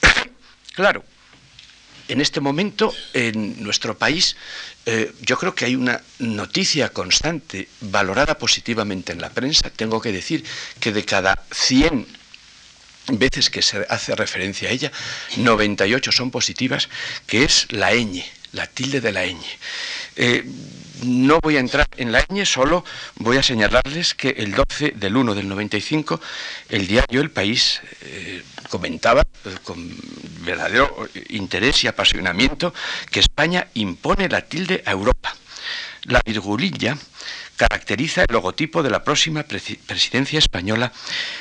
[0.74, 1.04] claro,
[2.08, 4.36] en este momento en nuestro país
[4.84, 9.70] eh, yo creo que hay una noticia constante valorada positivamente en la prensa.
[9.70, 10.44] Tengo que decir
[10.80, 12.06] que de cada 100
[13.12, 14.92] veces que se hace referencia a ella,
[15.36, 16.88] 98 son positivas,
[17.26, 19.38] que es la ñ, la tilde de la ñ.
[20.16, 20.44] Eh,
[21.02, 22.84] no voy a entrar en la ñ, solo
[23.16, 26.20] voy a señalarles que el 12 del 1 del 95,
[26.68, 29.88] el diario El País eh, comentaba eh, con
[30.40, 32.72] verdadero interés y apasionamiento
[33.10, 35.34] que España impone la tilde a Europa.
[36.04, 36.96] La virgulilla
[37.56, 40.92] caracteriza el logotipo de la próxima presidencia española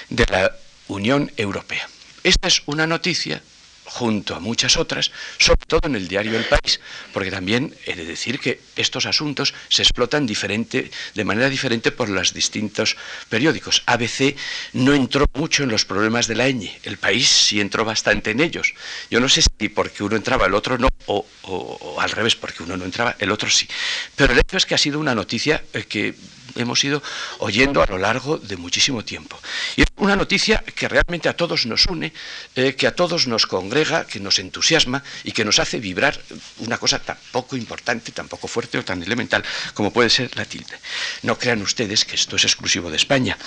[0.09, 0.55] de la
[0.87, 1.87] Unión Europea.
[2.23, 3.41] Esta es una noticia
[3.85, 6.79] junto a muchas otras, sobre todo en el diario El País,
[7.13, 12.09] porque también he de decir que estos asuntos se explotan diferente, de manera diferente por
[12.09, 12.95] los distintos
[13.29, 13.83] periódicos.
[13.85, 14.35] ABC
[14.73, 18.39] no entró mucho en los problemas de la ñ, El País sí entró bastante en
[18.39, 18.73] ellos.
[19.09, 22.77] Yo no sé si porque uno entraba, el otro no, o, al revés, porque uno
[22.77, 23.67] no entraba, el otro sí.
[24.15, 26.15] Pero el hecho es que ha sido una noticia eh, que
[26.55, 27.01] hemos ido
[27.39, 29.39] oyendo a lo largo de muchísimo tiempo.
[29.75, 32.13] Y es una noticia que realmente a todos nos une,
[32.55, 36.19] eh, que a todos nos congrega, que nos entusiasma y que nos hace vibrar
[36.59, 40.45] una cosa tan poco importante, tan poco fuerte o tan elemental como puede ser la
[40.45, 40.77] tilde.
[41.23, 43.37] No crean ustedes que esto es exclusivo de España.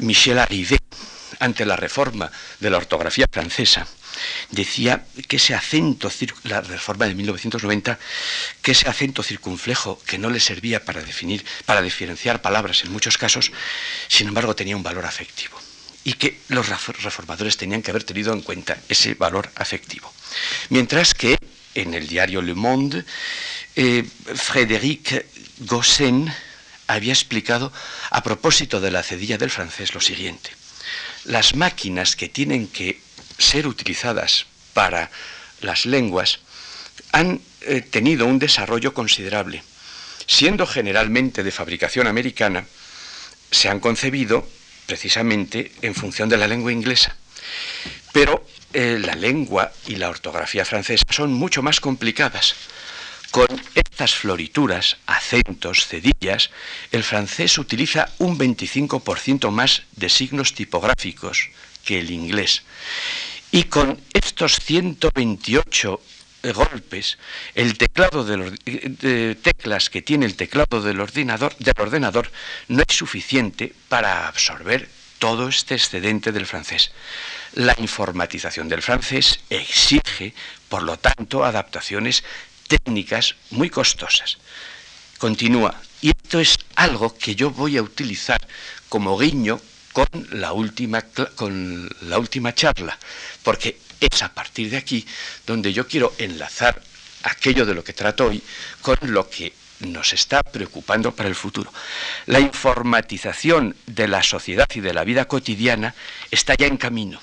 [0.00, 0.78] Michel Arrivé,
[1.38, 3.86] ante la reforma de la ortografía francesa,
[4.50, 6.10] decía que ese acento,
[6.44, 7.98] la reforma de 1990,
[8.62, 13.18] que ese acento circunflejo que no le servía para definir, para diferenciar palabras en muchos
[13.18, 13.52] casos,
[14.08, 15.58] sin embargo tenía un valor afectivo
[16.04, 20.12] y que los reformadores tenían que haber tenido en cuenta ese valor afectivo.
[20.70, 21.36] Mientras que
[21.74, 23.04] en el diario Le Monde,
[23.76, 25.26] eh, Frédéric
[25.60, 26.32] Gossin
[26.86, 27.72] había explicado
[28.10, 30.50] a propósito de la cedilla del francés lo siguiente.
[31.28, 33.02] Las máquinas que tienen que
[33.36, 35.10] ser utilizadas para
[35.60, 36.38] las lenguas
[37.12, 39.62] han eh, tenido un desarrollo considerable.
[40.26, 42.64] Siendo generalmente de fabricación americana,
[43.50, 44.48] se han concebido
[44.86, 47.14] precisamente en función de la lengua inglesa.
[48.14, 52.54] Pero eh, la lengua y la ortografía francesa son mucho más complicadas.
[53.30, 56.50] Con estas florituras, acentos, cedillas,
[56.92, 61.50] el francés utiliza un 25% más de signos tipográficos
[61.84, 62.62] que el inglés.
[63.50, 66.00] Y con estos 128
[66.54, 67.18] golpes,
[67.54, 72.30] el teclado de, teclas que tiene el teclado del ordenador, del ordenador
[72.68, 74.88] no es suficiente para absorber
[75.18, 76.92] todo este excedente del francés.
[77.54, 80.34] La informatización del francés exige,
[80.68, 82.22] por lo tanto, adaptaciones
[82.68, 84.38] técnicas muy costosas.
[85.18, 88.40] Continúa, y esto es algo que yo voy a utilizar
[88.88, 89.60] como guiño
[89.92, 91.02] con la última,
[91.34, 92.96] con la última charla,
[93.42, 95.04] porque es a partir de aquí
[95.46, 96.80] donde yo quiero enlazar
[97.24, 98.40] aquello de lo que trato hoy
[98.80, 101.72] con lo que nos está preocupando para el futuro.
[102.26, 105.94] La informatización de la sociedad y de la vida cotidiana
[106.30, 107.20] está ya en camino.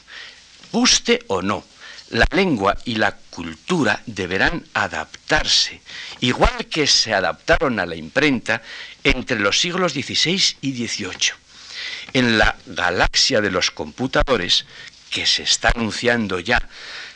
[0.71, 1.63] Guste o no,
[2.09, 5.81] la lengua y la cultura deberán adaptarse,
[6.21, 8.63] igual que se adaptaron a la imprenta
[9.03, 11.33] entre los siglos XVI y XVIII.
[12.13, 14.65] En la galaxia de los computadores,
[15.09, 16.69] que se está anunciando ya,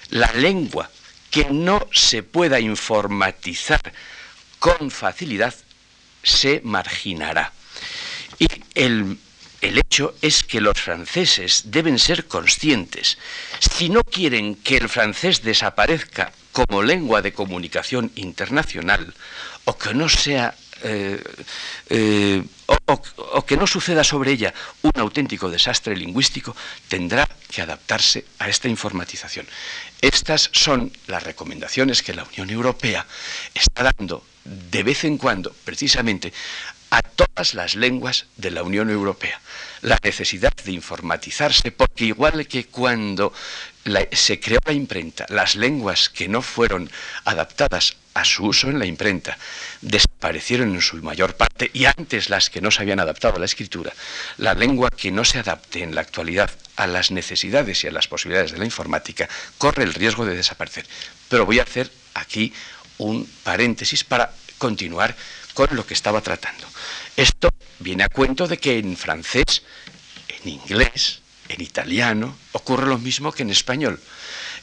[0.10, 0.92] la lengua
[1.32, 3.94] que no se pueda informatizar
[4.60, 5.56] con facilidad
[6.22, 7.54] se marginará.
[8.40, 9.18] Y el,
[9.62, 13.18] hecho es que los franceses deben ser conscientes.
[13.60, 19.14] Si no quieren que el francés desaparezca como lengua de comunicación internacional,
[19.66, 21.22] o que no sea eh,
[21.90, 22.44] eh,
[22.86, 26.56] o, que no suceda sobre ella un auténtico desastre lingüístico,
[26.88, 29.46] tendrá que adaptarse a esta informatización.
[30.02, 33.06] Estas son las recomendaciones que la Unión Europea
[33.54, 36.34] está dando de vez en cuando, precisamente,
[36.90, 39.40] a todas las lenguas de la Unión Europea.
[39.82, 43.34] La necesidad de informatizarse, porque igual que cuando
[44.12, 46.92] se creó la imprenta, las lenguas que no fueron
[47.26, 49.38] adaptadas a su uso en la imprenta
[49.82, 53.46] desaparecieron en su mayor parte y antes las que no se habían adaptado a la
[53.46, 53.94] escritura,
[54.38, 58.08] la lengua que no se adapte en la actualidad a las necesidades y a las
[58.08, 60.86] posibilidades de la informática corre el riesgo de desaparecer.
[61.30, 62.52] Pero voy a hacer aquí
[62.98, 65.16] un paréntesis para continuar
[65.60, 66.66] con lo que estaba tratando.
[67.18, 69.62] Esto viene a cuento de que en francés,
[70.30, 71.20] en inglés,
[71.50, 74.00] en italiano, ocurre lo mismo que en español.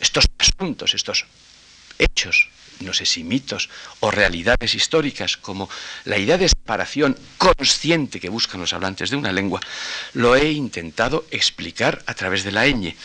[0.01, 1.27] Estos asuntos, estos
[1.99, 2.49] hechos,
[2.81, 3.69] no sé si mitos
[4.01, 5.69] o realidades históricas, como
[6.07, 9.61] la idea de separación consciente que buscan los hablantes de una lengua,
[10.15, 12.97] lo he intentado explicar a través de la ñ.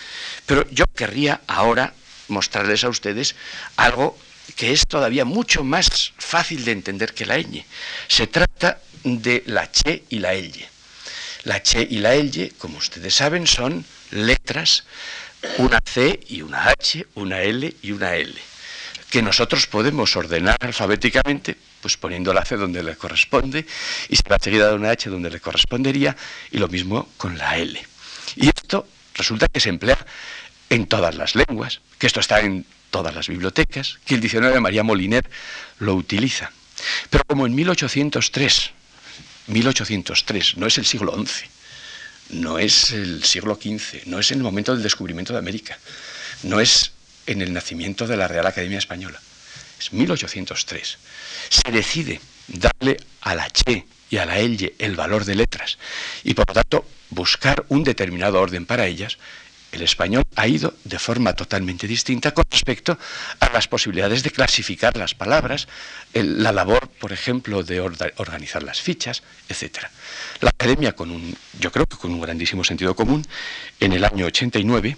[0.46, 1.94] Pero yo querría ahora
[2.30, 3.36] mostrarles a ustedes
[3.76, 4.18] algo
[4.56, 7.64] que es todavía mucho más fácil de entender que la ñ.
[8.08, 10.70] Se trata de la che y la L.
[11.44, 14.84] La che y la L, como ustedes saben, son letras,
[15.58, 18.34] una C y una H, una L y una L,
[19.10, 23.66] que nosotros podemos ordenar alfabéticamente, pues poniendo la C donde le corresponde,
[24.10, 26.16] y se va seguida de una H donde le correspondería,
[26.52, 27.82] y lo mismo con la L.
[28.36, 29.98] Y esto resulta que se emplea
[30.70, 34.62] en todas las lenguas, que esto está en todas las bibliotecas, que el diccionario de
[34.62, 35.28] María Moliner
[35.80, 36.52] lo utiliza.
[37.10, 38.72] Pero como en 1803,
[39.48, 41.46] 1803, no es el siglo XI,
[42.30, 45.80] no es el siglo XV, no es en el momento del descubrimiento de América,
[46.44, 46.92] no es
[47.26, 49.20] en el nacimiento de la Real Academia Española,
[49.80, 50.98] es 1803.
[51.50, 55.78] Se decide darle a la Che y a la Elle el valor de letras
[56.24, 59.18] y por lo tanto buscar un determinado orden para ellas
[59.72, 62.98] el español ha ido de forma totalmente distinta con respecto
[63.40, 65.68] a las posibilidades de clasificar las palabras,
[66.14, 69.80] la labor, por ejemplo, de organizar las fichas, etc.
[70.42, 73.26] La academia, con un, yo creo que con un grandísimo sentido común,
[73.80, 74.98] en el año 89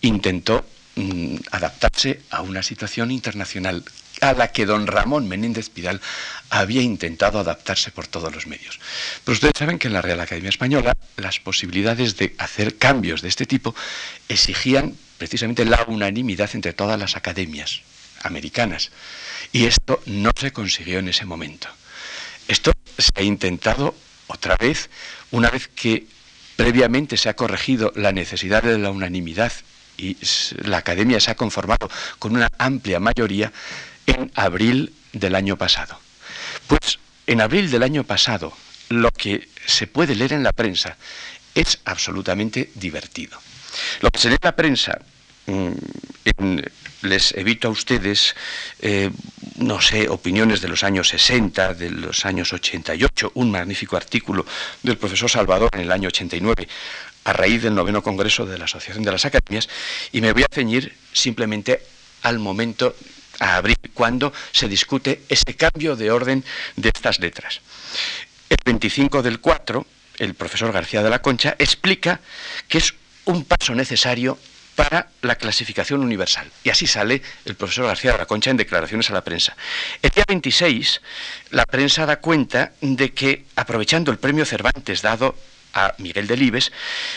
[0.00, 0.64] intentó
[0.96, 3.84] mm, adaptarse a una situación internacional
[4.20, 6.00] a la que don Ramón Menéndez Pidal
[6.50, 8.80] había intentado adaptarse por todos los medios.
[9.24, 13.28] Pero ustedes saben que en la Real Academia Española las posibilidades de hacer cambios de
[13.28, 13.74] este tipo
[14.28, 17.82] exigían precisamente la unanimidad entre todas las academias
[18.22, 18.90] americanas.
[19.52, 21.68] Y esto no se consiguió en ese momento.
[22.48, 23.94] Esto se ha intentado
[24.28, 24.90] otra vez,
[25.30, 26.06] una vez que
[26.56, 29.52] previamente se ha corregido la necesidad de la unanimidad
[29.96, 30.16] y
[30.64, 33.52] la academia se ha conformado con una amplia mayoría
[34.06, 35.98] en abril del año pasado.
[36.66, 38.52] Pues en abril del año pasado
[38.88, 40.96] lo que se puede leer en la prensa
[41.54, 43.38] es absolutamente divertido.
[44.00, 44.98] Lo que se lee en la prensa,
[45.46, 45.70] mm,
[47.02, 48.34] les evito a ustedes,
[48.80, 49.10] eh,
[49.56, 54.44] no sé, opiniones de los años 60, de los años 88, un magnífico artículo
[54.82, 56.68] del profesor Salvador en el año 89,
[57.26, 59.68] a raíz del noveno Congreso de la Asociación de las Academias,
[60.12, 61.82] y me voy a ceñir simplemente
[62.22, 62.94] al momento
[63.40, 66.44] a abril, cuando se discute ese cambio de orden
[66.76, 67.60] de estas letras.
[68.48, 69.84] El 25 del 4,
[70.18, 72.20] el profesor García de la Concha explica
[72.68, 74.38] que es un paso necesario
[74.76, 76.48] para la clasificación universal.
[76.62, 79.56] Y así sale el profesor García de la Concha en declaraciones a la prensa.
[80.00, 81.00] El día 26,
[81.50, 85.34] la prensa da cuenta de que, aprovechando el premio Cervantes dado
[85.76, 86.72] a Miguel Delibes,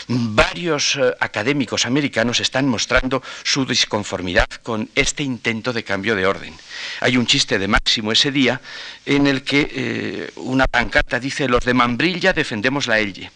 [0.06, 6.54] varios eh, académicos americanos están mostrando su disconformidad con este intento de cambio de orden.
[7.00, 8.60] Hay un chiste de Máximo ese día
[9.06, 13.32] en el que eh, una pancarta dice los de Mambrilla defendemos la Elle.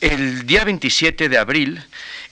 [0.00, 1.80] El día 27 de abril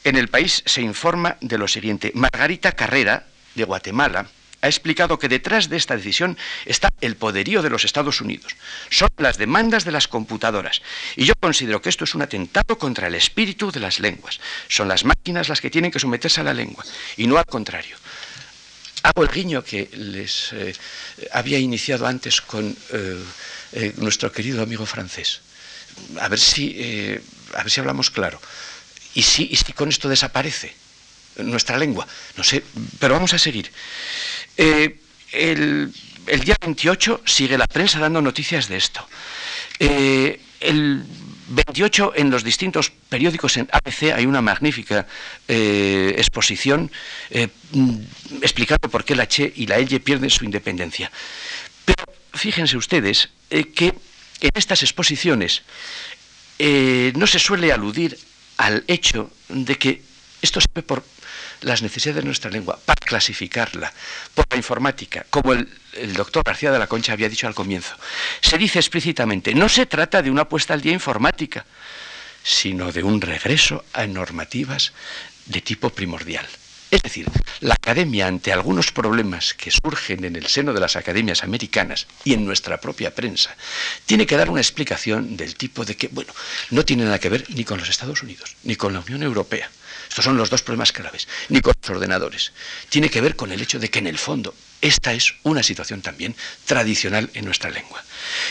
[0.02, 2.10] en el país se informa de lo siguiente.
[2.14, 4.26] Margarita Carrera, de Guatemala,
[4.62, 6.36] ha explicado que detrás de esta decisión
[6.66, 8.54] está el poderío de los Estados Unidos.
[8.90, 10.82] Son las demandas de las computadoras.
[11.16, 14.40] Y yo considero que esto es un atentado contra el espíritu de las lenguas.
[14.68, 16.84] Son las máquinas las que tienen que someterse a la lengua,
[17.16, 17.96] y no al contrario.
[19.02, 20.74] Hago el guiño que les eh,
[21.32, 23.24] había iniciado antes con eh,
[23.72, 25.40] eh, nuestro querido amigo francés.
[26.20, 26.76] A ver si,
[27.54, 28.40] a ver si hablamos claro.
[29.14, 30.74] ¿Y si, ¿Y si con esto desaparece
[31.42, 32.06] nuestra lengua?
[32.36, 32.62] No sé,
[32.98, 33.70] pero vamos a seguir.
[34.56, 34.98] Eh,
[35.32, 35.92] el,
[36.44, 39.06] día 28 sigue la prensa dando noticias de esto.
[39.78, 41.04] Eh, el
[41.48, 45.06] 28 en los distintos periódicos en ABC hay una magnífica
[45.48, 46.90] eh, exposición
[48.42, 51.10] explicando por qué la Che y la Elle pierden su independencia.
[51.84, 53.94] Pero fíjense ustedes que
[54.40, 55.62] en estas exposiciones
[56.60, 58.16] no se suele aludir
[58.58, 60.02] al hecho de que
[60.42, 61.02] esto se ve por
[61.62, 63.92] las necesidades de nuestra lengua, para clasificarla
[64.34, 65.68] por la informática, como el,
[66.14, 67.94] doctor García de la Concha había dicho al comienzo.
[68.40, 71.64] Se dice explícitamente, no se trata de una puesta al día informática,
[72.42, 74.92] sino de un regreso a normativas
[75.46, 76.46] de tipo primordial.
[76.90, 77.26] Es decir,
[77.60, 82.34] la academia, ante algunos problemas que surgen en el seno de las academias americanas y
[82.34, 83.54] en nuestra propia prensa,
[84.06, 86.32] tiene que dar una explicación del tipo de que, bueno,
[86.70, 89.70] no tiene nada que ver ni con los Estados Unidos, ni con la Unión Europea,
[90.10, 92.52] estos son los dos problemas claves, ni con los ordenadores.
[92.88, 96.02] Tiene que ver con el hecho de que en el fondo esta es una situación
[96.02, 96.34] también
[96.64, 98.02] tradicional en nuestra lengua.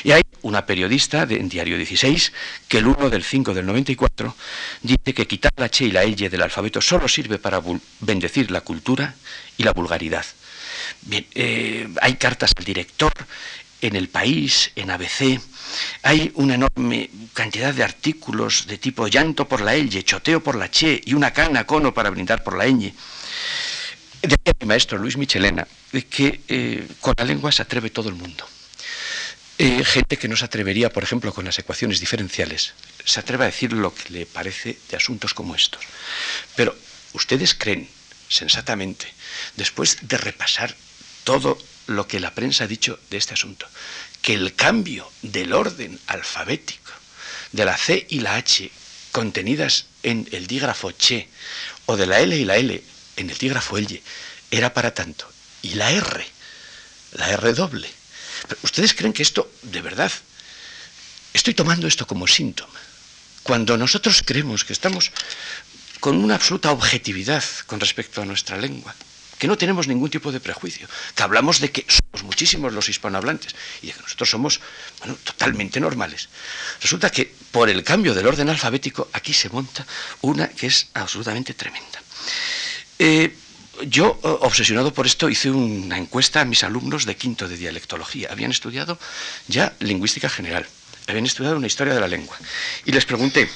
[0.05, 2.32] Y hay una periodista de, en Diario 16
[2.70, 4.34] que el 1 del 5 del 94
[4.84, 7.62] dice que quitar la che y la elle del alfabeto solo sirve para
[7.99, 9.16] bendecir la cultura
[9.57, 10.26] y la vulgaridad.
[11.01, 13.12] Bien, eh, hay cartas al director
[13.82, 15.41] en El País, en ABC,
[16.04, 20.70] hay una enorme cantidad de artículos de tipo llanto por la elle, choteo por la
[20.70, 22.94] che y una cana cono para brindar por la ñ.
[24.22, 25.68] Decía mi maestro Luis Michelena
[26.10, 28.46] que eh, con la lengua se atreve todo el mundo.
[29.58, 33.48] Eh, gente que no se atrevería, por ejemplo, con las ecuaciones diferenciales, se atreve a
[33.48, 35.84] decir lo que le parece de asuntos como estos.
[36.56, 36.74] Pero
[37.12, 37.90] ustedes creen,
[38.30, 39.08] sensatamente,
[39.58, 40.74] después de repasar
[41.26, 41.58] todo
[41.88, 43.68] lo que la prensa ha dicho de este asunto,
[44.22, 46.92] que el cambio del orden alfabético
[47.52, 48.70] de la C y la H
[49.12, 51.30] contenidas en el dígrafo che
[51.86, 52.84] o de la L y la L
[53.18, 54.02] en el dígrafo L
[54.52, 55.30] era para tanto.
[55.62, 56.26] Y la R,
[57.14, 57.90] la R doble.
[58.64, 60.12] ¿Ustedes creen que esto, de verdad,
[61.34, 62.80] estoy tomando esto como síntoma?
[63.44, 65.12] Cuando nosotros creemos que estamos
[66.00, 68.96] con una absoluta objetividad con respecto a nuestra lengua,
[69.40, 73.56] que no tenemos ningún tipo de prejuicio, que hablamos de que somos muchísimos los hispanohablantes
[73.82, 74.60] y de que nosotros somos
[75.24, 76.30] totalmente normales.
[76.82, 79.88] Resulta que por el cambio del orden alfabético aquí se monta
[80.22, 82.04] una que es absolutamente tremenda.
[83.00, 83.34] Eh,
[83.88, 88.28] yo, eh, obsesionado por esto, hice una encuesta a mis alumnos de quinto de dialectología.
[88.30, 89.00] Habían estudiado
[89.48, 90.68] ya lingüística general,
[91.08, 92.38] habían estudiado una historia de la lengua.
[92.86, 93.50] Y les pregunté,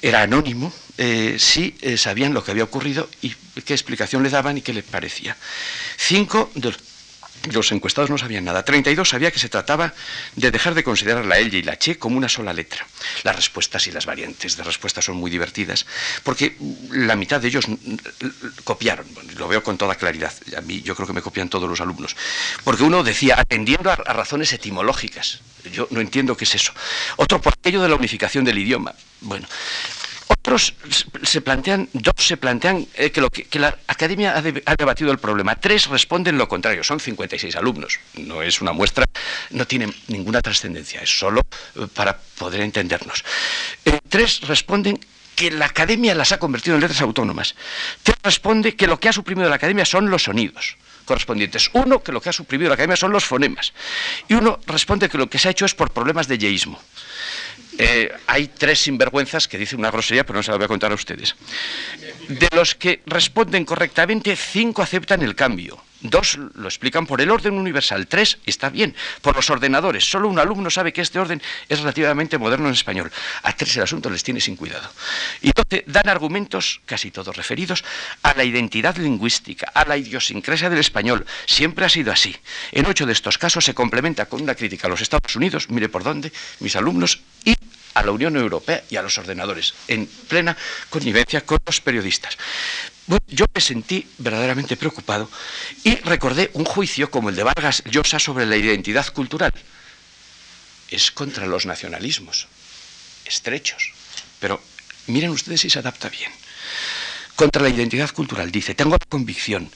[0.00, 3.30] era anónimo, eh, si eh, sabían lo que había ocurrido y
[3.64, 5.36] qué explicación le daban y qué les parecía.
[5.96, 6.78] Cinco de los
[7.72, 8.64] encuestados no sabían nada.
[8.64, 9.94] 32 sabía que se trataba
[10.36, 12.86] de dejar de considerar la L y la Che como una sola letra.
[13.22, 15.86] Las respuestas y las variantes de respuestas son muy divertidas,
[16.22, 16.56] porque
[16.90, 17.66] la mitad de ellos
[18.64, 21.80] copiaron, lo veo con toda claridad, a mí yo creo que me copian todos los
[21.80, 22.16] alumnos,
[22.64, 25.40] porque uno decía, atendiendo a, a razones etimológicas,
[25.72, 26.72] yo no entiendo qué es eso.
[27.16, 28.94] Otro por aquello de la unificación del idioma.
[29.20, 29.46] Bueno,
[30.42, 30.74] otros
[31.22, 35.54] se plantean, dos se plantean eh, que, la academia ha, debatido el problema.
[35.54, 36.82] Tres responden lo contrario.
[36.82, 38.00] Son 56 alumnos.
[38.14, 39.06] No es una muestra,
[39.50, 41.00] no tiene ninguna trascendencia.
[41.00, 41.42] Es solo
[41.76, 43.24] eh, para poder entendernos.
[43.84, 44.98] Eh, tres responden
[45.36, 47.54] que la academia las ha convertido en letras autónomas.
[48.02, 51.70] Tres responde que lo que ha suprimido la academia son los sonidos correspondientes.
[51.72, 53.72] Uno, que lo que ha suprimido la academia son los fonemas.
[54.28, 56.80] Y uno responde que lo que se ha hecho es por problemas de yeísmo.
[57.78, 60.92] Eh, hay tres sinvergüenzas que dicen una grosería, pero no se la voy a contar
[60.92, 61.34] a ustedes.
[62.28, 65.82] De los que responden correctamente, cinco aceptan el cambio.
[66.02, 68.08] Dos lo explican por el orden universal.
[68.08, 70.04] Tres está bien, por los ordenadores.
[70.04, 73.12] Solo un alumno sabe que este orden es relativamente moderno en español.
[73.44, 74.90] A tres el asunto les tiene sin cuidado.
[75.42, 77.84] Y doce dan argumentos, casi todos referidos,
[78.22, 81.24] a la identidad lingüística, a la idiosincrasia del español.
[81.46, 82.36] Siempre ha sido así.
[82.72, 85.88] En ocho de estos casos se complementa con una crítica a los Estados Unidos, mire
[85.88, 87.54] por dónde, mis alumnos, y
[87.94, 90.56] a la Unión Europea y a los ordenadores, en plena
[90.90, 92.38] connivencia con los periodistas
[93.28, 95.28] yo me sentí verdaderamente preocupado
[95.84, 99.52] y recordé un juicio como el de Vargas Llosa sobre la identidad cultural.
[100.90, 102.46] Es contra los nacionalismos,
[103.24, 103.92] estrechos,
[104.38, 104.62] pero
[105.06, 106.30] miren ustedes si se adapta bien.
[107.42, 109.68] Contra la identidad cultural, dice, tengo la convicción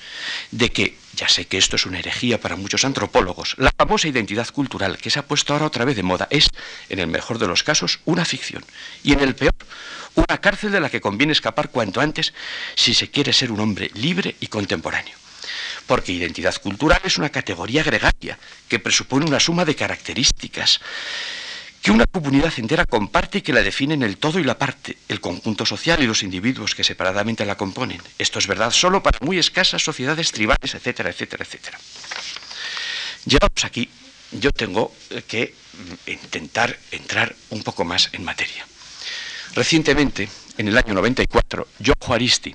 [0.53, 4.47] de que, ya sé que esto es una herejía para muchos antropólogos, la famosa identidad
[4.51, 6.47] cultural que se ha puesto ahora otra vez de moda es,
[6.91, 8.65] en el mejor de los casos, una ficción
[9.03, 9.53] y en el peor,
[10.15, 12.35] una cárcel de la que conviene escapar cuanto antes
[12.77, 15.17] si se quiere ser un hombre libre y contemporáneo.
[15.89, 18.39] Porque identidad cultural es una categoría gregaria
[18.69, 20.81] que presupone una suma de características
[21.87, 25.21] que una comunidad entera comparte y que la definen el todo y la parte, el
[25.21, 28.03] conjunto social y los individuos que separadamente la componen.
[28.19, 31.79] Esto es verdad solo para muy escasas sociedades tribales, etcétera, etcétera, etcétera.
[33.25, 33.89] Llegados aquí,
[34.33, 34.93] yo tengo
[35.29, 35.55] que
[36.09, 38.67] intentar entrar un poco más en materia.
[39.55, 40.29] Recientemente,
[40.59, 42.53] en el año 94, John Juaristi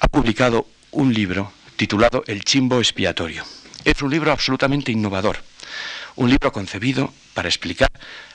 [0.00, 3.42] ha publicado un libro titulado El chimbo expiatorio.
[3.86, 5.42] Es un libro absolutamente innovador,
[6.16, 7.90] un libro concebido para explicar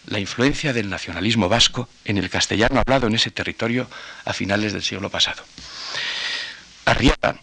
[0.08, 3.90] la influencia del nacionalismo vasco en el castellano hablado en ese territorio
[4.24, 5.44] a finales del siglo pasado.
[6.86, 7.40] Arriaga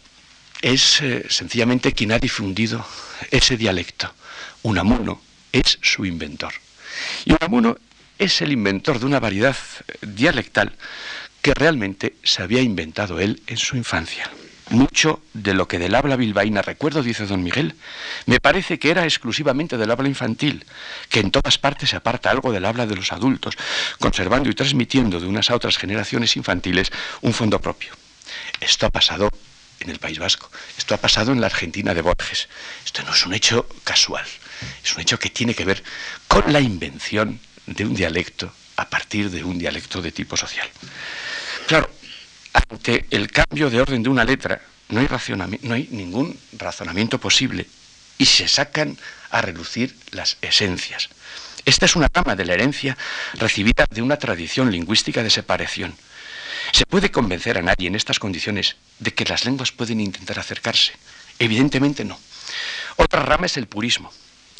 [0.60, 2.86] es eh, sencillamente quien ha difundido
[3.30, 4.12] ese dialecto.
[4.62, 5.20] Unamuno
[5.50, 6.52] es su inventor.
[7.24, 7.76] Y Unamuno
[8.18, 9.56] es el inventor de una variedad
[10.00, 10.72] dialectal
[11.42, 14.30] que realmente se había inventado él en su infancia.
[14.72, 17.74] Mucho de lo que del habla bilbaína recuerdo, dice don Miguel,
[18.24, 20.64] me parece que era exclusivamente del habla infantil,
[21.10, 23.54] que en todas partes se aparta algo del habla de los adultos,
[24.00, 27.92] conservando y transmitiendo de unas a otras generaciones infantiles un fondo propio.
[28.60, 29.28] Esto ha pasado
[29.78, 32.48] en el País Vasco, esto ha pasado en la Argentina de Borges,
[32.82, 34.24] esto no es un hecho casual,
[34.82, 35.84] es un hecho que tiene que ver
[36.26, 40.66] con la invención de un dialecto a partir de un dialecto de tipo social.
[41.66, 41.90] Claro,
[42.52, 47.66] ante el cambio de orden de una letra no hay, ningún razonamiento posible
[48.18, 48.98] y se sacan
[49.30, 51.08] a reducir las esencias.
[51.64, 52.98] Esta es una rama de la herencia
[53.34, 55.94] recibida de una tradición lingüística de separación.
[56.72, 60.92] ¿Se puede convencer a nadie en estas condiciones de que las lenguas pueden intentar acercarse?
[61.38, 62.18] Evidentemente no.
[62.96, 64.12] Otra rama es el purismo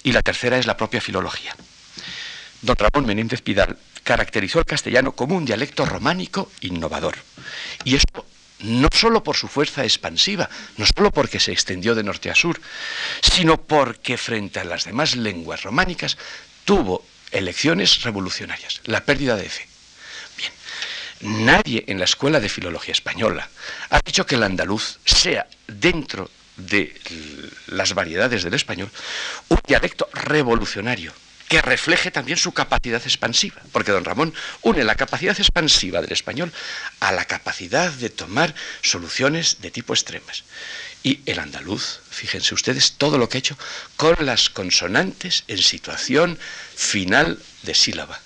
[0.03, 1.55] y la tercera es la propia filología
[2.63, 7.17] don Ramón Menéndez Pidal caracterizó el castellano como un dialecto románico innovador.
[7.85, 8.27] Y esto
[8.61, 12.61] no solo por su fuerza expansiva, no solo porque se extendió de norte a sur,
[13.21, 16.17] sino porque frente a las demás lenguas románicas
[16.65, 19.67] tuvo elecciones revolucionarias, la pérdida de fe.
[20.37, 23.49] Bien, nadie en la Escuela de Filología Española
[23.91, 26.95] ha dicho que el andaluz sea, dentro de
[27.69, 28.91] las variedades del español,
[29.49, 31.13] un dialecto revolucionario,
[31.53, 34.33] que refleje también su capacidad expansiva, porque don Ramón
[34.63, 36.51] une la capacidad expansiva del español
[36.99, 40.45] a la capacidad de tomar soluciones de tipo extremas.
[41.03, 43.59] Y el andaluz, fíjense ustedes todo lo que ha hecho
[43.97, 46.39] con las consonantes en situación
[46.75, 48.19] final de sílaba.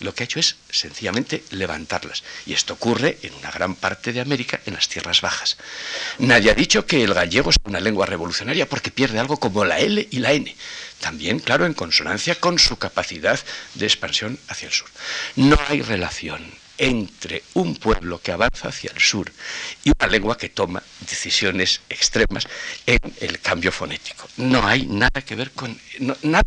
[0.00, 2.24] Lo que ha hecho es sencillamente levantarlas.
[2.46, 5.56] Y esto ocurre en una gran parte de América, en las tierras bajas.
[6.18, 9.78] Nadie ha dicho que el gallego es una lengua revolucionaria porque pierde algo como la
[9.78, 10.54] L y la N
[11.04, 13.38] también, claro, en consonancia con su capacidad
[13.74, 14.88] de expansión hacia el sur.
[15.36, 19.30] No hay relación entre un pueblo que avanza hacia el sur
[19.84, 22.46] y una lengua que toma decisiones extremas
[22.86, 24.28] en el cambio fonético.
[24.36, 25.78] No hay nada que ver con...
[26.00, 26.44] No, nada,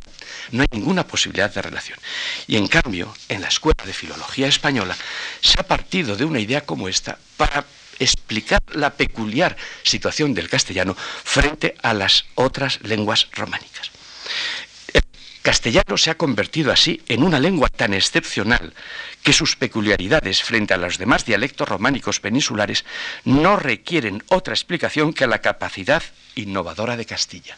[0.52, 1.98] no hay ninguna posibilidad de relación.
[2.48, 4.98] Y en cambio, en la Escuela de Filología Española
[5.42, 7.66] se ha partido de una idea como esta para
[8.00, 13.92] explicar la peculiar situación del castellano frente a las otras lenguas románicas
[15.48, 18.74] castellano se ha convertido así en una lengua tan excepcional
[19.24, 22.84] que sus peculiaridades frente a los demás dialectos románicos peninsulares
[23.24, 26.04] no requieren otra explicación que la capacidad
[26.36, 27.58] innovadora de Castilla.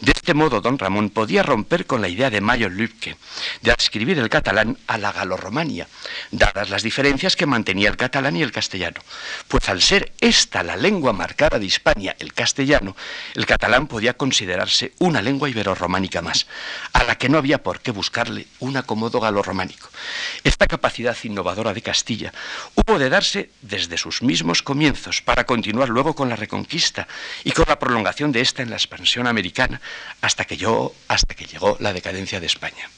[0.00, 3.16] De este modo, don Ramón podía romper con la idea de Mayo Lübke
[3.62, 5.86] de adscribir el catalán a la galorromanía,
[6.30, 9.00] dadas las diferencias que mantenía el catalán y el castellano.
[9.48, 12.96] Pues al ser esta la lengua marcada de Hispania, el castellano,
[13.34, 16.46] el catalán podía considerarse una lengua ibero-románica más,
[16.92, 19.88] a la que no había por qué buscarle un acomodo galorrománico.
[20.42, 22.32] Esta capacidad innovadora de Castilla
[22.74, 27.06] hubo de darse desde sus mismos comienzos para continuar luego con la reconquista
[27.44, 29.53] y con la prolongación de esta en la expansión americana
[30.20, 32.90] hasta que, yo, hasta que llegó la decadencia de España.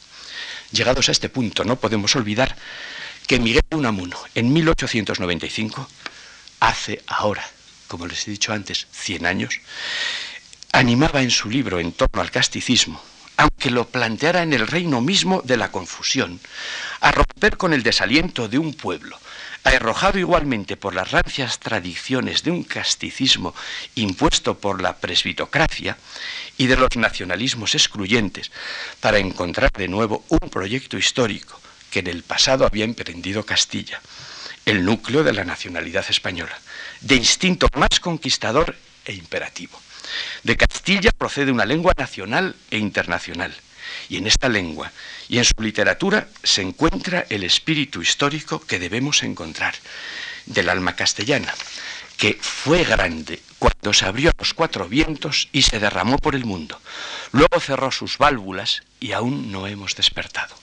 [0.73, 2.57] Llegados a este punto, no podemos olvidar
[3.27, 5.89] que Miguel Unamuno, en 1895,
[6.61, 7.49] hace ahora,
[7.89, 9.61] como les he dicho antes, 100 años,
[10.73, 13.03] animaba en su libro en torno al casticismo,
[13.37, 16.41] aunque lo planteara en el reino mismo de la confusión,
[17.01, 19.19] a romper con el desaliento de un pueblo,
[19.75, 23.55] arrojado igualmente por las rancias tradiciones de un casticismo
[23.97, 25.97] impuesto por la presbitocracia
[26.57, 28.53] y de los nacionalismos excluyentes,
[29.01, 31.61] para encontrar de nuevo un proyecto histórico
[31.91, 34.01] que en el pasado había emprendido Castilla,
[34.65, 36.59] el núcleo de la nacionalidad española,
[37.01, 39.81] de instinto más conquistador e imperativo.
[40.43, 43.55] De Castilla procede una lengua nacional e internacional,
[44.09, 44.93] y en esta lengua
[45.29, 49.75] y en su literatura se encuentra el espíritu histórico que debemos encontrar
[50.47, 51.53] del alma castellana,
[52.17, 56.45] que fue grande cuando se abrió a los cuatro vientos y se derramó por el
[56.45, 56.81] mundo.
[57.33, 60.55] Luego cerró sus válvulas y aún no hemos despertado.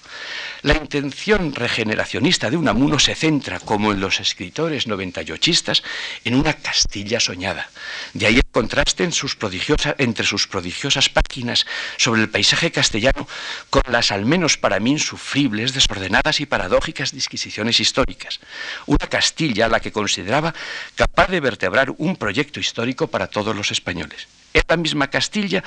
[0.64, 5.84] La intención regeneracionista de Unamuno se centra, como en los escritores noventayochistas,
[6.24, 7.70] en una Castilla soñada.
[8.14, 11.66] De ahí el contraste entre sus prodigiosas páginas
[11.98, 13.28] sobre el paisaje castellano
[13.70, 18.40] con las al menos para mí insufribles, desordenadas y paradójicas disquisiciones históricas.
[18.86, 20.56] Una Castilla a la que consideraba
[20.96, 24.30] capaz de vertebrar un proyecto histórico para todos los españoles.
[24.54, 25.62] Es la misma Castilla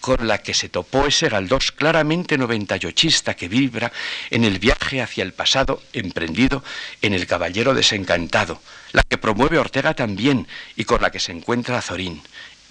[0.00, 3.92] con la que se topó ese Galdós claramente noventallochista que vibra
[4.30, 6.62] en el viaje hacia el pasado emprendido
[7.02, 8.60] en El Caballero Desencantado,
[8.92, 10.46] la que promueve Ortega también
[10.76, 12.22] y con la que se encuentra Azorín,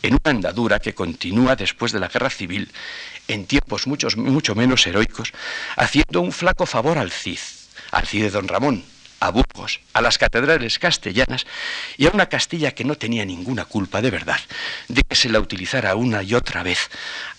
[0.02, 2.72] en una andadura que continúa después de la Guerra Civil,
[3.28, 5.34] en tiempos muchos, mucho menos heroicos,
[5.76, 7.40] haciendo un flaco favor al Cid,
[7.92, 8.84] al Cid de Don Ramón,
[9.20, 11.46] a Burgos, a las catedrales castellanas
[11.98, 14.40] y a una Castilla que no tenía ninguna culpa de verdad
[14.88, 16.90] de que se la utilizara una y otra vez,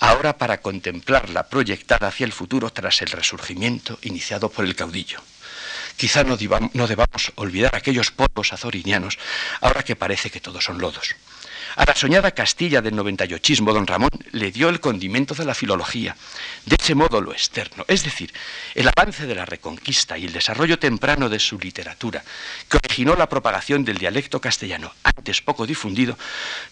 [0.01, 5.21] ahora para contemplarla proyectada hacia el futuro tras el resurgimiento iniciado por el caudillo.
[5.97, 9.19] Quizá no, debamos olvidar aquellos polvos azorinianos,
[9.61, 11.17] ahora que parece que todos son lodos.
[11.79, 16.17] A la soñada Castilla del 98 don Ramón le dio el condimento de la filología,
[16.67, 18.33] de ese modo lo externo, es decir,
[18.75, 22.25] el avance de la reconquista y el desarrollo temprano de su literatura,
[22.69, 26.19] que originó la propagación del dialecto castellano, antes poco difundido,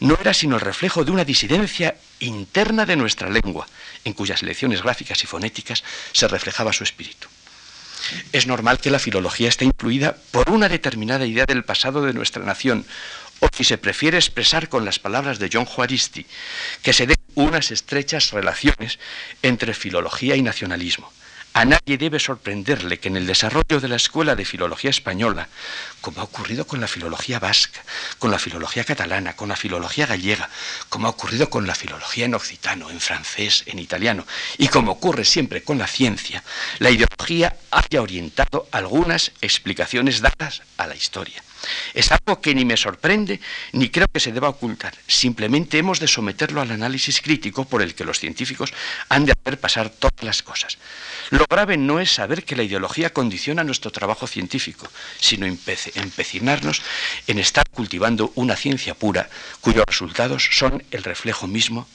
[0.00, 3.68] no era sino el reflejo de una disidencia interna de nuestra lengua,
[4.04, 7.28] en cuyas lecciones gráficas y fonéticas se reflejaba su espíritu.
[8.32, 12.44] Es normal que la filología esté influida por una determinada idea del pasado de nuestra
[12.44, 12.86] nación,
[13.40, 16.26] o si se prefiere expresar con las palabras de John Juaristi,
[16.82, 18.98] que se den unas estrechas relaciones
[19.42, 21.12] entre filología y nacionalismo.
[21.56, 25.48] A nadie debe sorprenderle que en el desarrollo de la Escuela de Filología Española,
[26.02, 27.82] como ha ocurrido con la filología vasca,
[28.18, 30.50] con la filología catalana, con la filología gallega,
[30.90, 34.26] como ha ocurrido con la filología en occitano, en francés, en italiano,
[34.58, 36.44] y como ocurre siempre con la ciencia,
[36.78, 41.42] la ideología haya orientado algunas explicaciones dadas a la historia.
[41.94, 43.40] Es algo que ni me sorprende
[43.72, 44.94] ni creo que se deba ocultar.
[45.06, 48.72] Simplemente hemos de someterlo al análisis crítico por el que los científicos
[49.08, 50.78] han de hacer pasar todas las cosas.
[51.30, 54.88] Lo grave no es saber que la ideología condiciona nuestro trabajo científico,
[55.18, 56.82] sino empecinarnos
[57.26, 59.28] en estar cultivando una ciencia pura
[59.60, 61.86] cuyos resultados son el reflejo mismo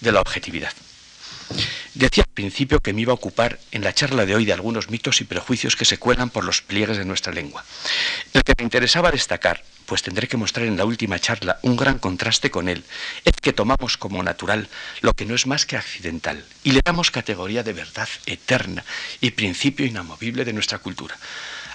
[0.00, 0.72] de la objetividad.
[1.94, 4.90] Decía al principio que me iba a ocupar en la charla de hoy de algunos
[4.90, 7.64] mitos y prejuicios que se cuelan por los pliegues de nuestra lengua.
[8.34, 11.98] El que me interesaba destacar, pues tendré que mostrar en la última charla un gran
[11.98, 12.84] contraste con él,
[13.24, 14.68] es que tomamos como natural
[15.00, 18.84] lo que no es más que accidental y le damos categoría de verdad eterna
[19.20, 21.16] y principio inamovible de nuestra cultura.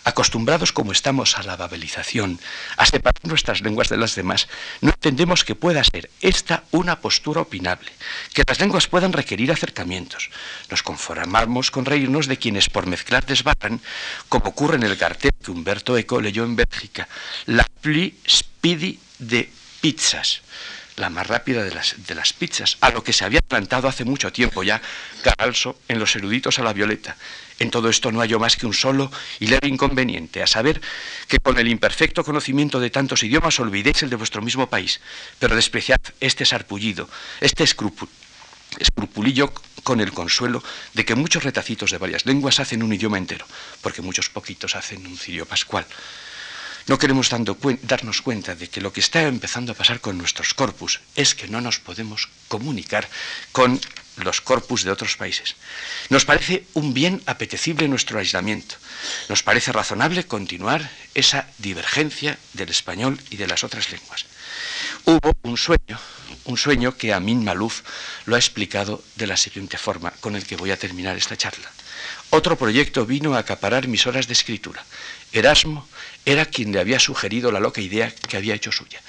[0.04, 2.40] Acostumbrados como estamos a la babelización,
[2.78, 4.48] a separar nuestras lenguas de las demás,
[4.82, 7.92] no entendemos que pueda ser esta una postura opinable,
[8.34, 10.32] que las lenguas puedan requerir acercamientos.
[10.70, 13.80] Nos conformamos con reírnos de quienes por mezclar desbarran,
[14.28, 17.08] como ocurre en el cartel que Humberto Eco leyó en Bélgica,
[17.46, 20.42] la plus speedy de pizzas
[20.98, 24.06] la más rápida de las, de las pizzas, a lo que se había plantado hace
[24.06, 24.82] mucho tiempo ya
[25.24, 27.16] Caralso en los eruditos a la violeta.
[27.62, 30.82] En todo esto no hallo más que un solo y leve inconveniente, a saber
[31.28, 35.00] que con el imperfecto conocimiento de tantos idiomas olvidéis el de vuestro mismo país,
[35.38, 37.08] pero despreciad este sarpullido,
[37.40, 39.54] este escrupulillo
[39.84, 40.64] con el consuelo
[40.96, 43.46] de que muchos retacitos de varias lenguas hacen un idioma entero,
[43.82, 45.86] porque muchos poquitos hacen un cirio pascual.
[46.88, 51.00] No queremos darnos cuenta de que lo que está empezando a pasar con nuestros corpus
[51.16, 53.08] es que no nos podemos comunicar
[53.52, 53.80] con
[54.18, 55.56] los corpus de otros países.
[56.10, 58.76] Nos parece un bien apetecible nuestro aislamiento.
[59.30, 64.26] Nos parece razonable continuar esa divergencia del español y de las otras lenguas.
[65.06, 66.00] Hubo un sueño,
[66.46, 67.82] un sueño que Amin Malouf
[68.26, 71.72] lo ha explicado de la siguiente forma, con el que voy a terminar esta charla.
[72.30, 74.86] Otro proyecto vino a acaparar mis horas de escritura.
[75.34, 75.88] Erasmo
[76.26, 79.02] era quien le había sugerido la loca idea que había hecho suya.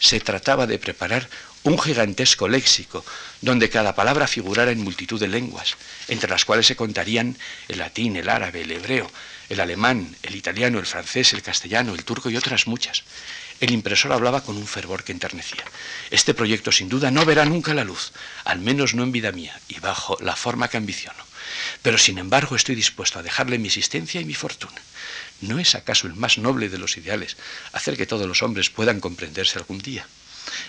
[0.00, 1.28] Se trataba de preparar
[1.62, 3.04] un gigantesco léxico,
[3.40, 5.76] donde cada palabra figurara en multitud de lenguas,
[6.08, 7.36] entre las cuales se contarían
[7.68, 9.10] el latín, el árabe, el hebreo,
[9.48, 13.02] el alemán, el italiano, el francés, el castellano, el turco y otras muchas.
[13.60, 15.64] El impresor hablaba con un fervor que enternecía.
[16.10, 18.12] Este proyecto sin duda no verá nunca la luz,
[18.44, 21.24] al menos no en vida mía y bajo la forma que ambiciono.
[21.82, 24.80] Pero sin embargo estoy dispuesto a dejarle mi existencia y mi fortuna.
[25.40, 27.36] ¿No es acaso el más noble de los ideales
[27.72, 30.06] hacer que todos los hombres puedan comprenderse algún día?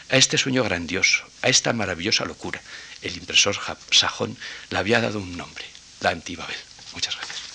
[0.09, 2.61] A este sueño grandioso, a esta maravillosa locura,
[3.01, 3.57] el impresor
[3.91, 4.37] sajón
[4.69, 5.65] le había dado un nombre,
[6.01, 6.57] la Antibabel.
[6.93, 7.48] Muchas gracias.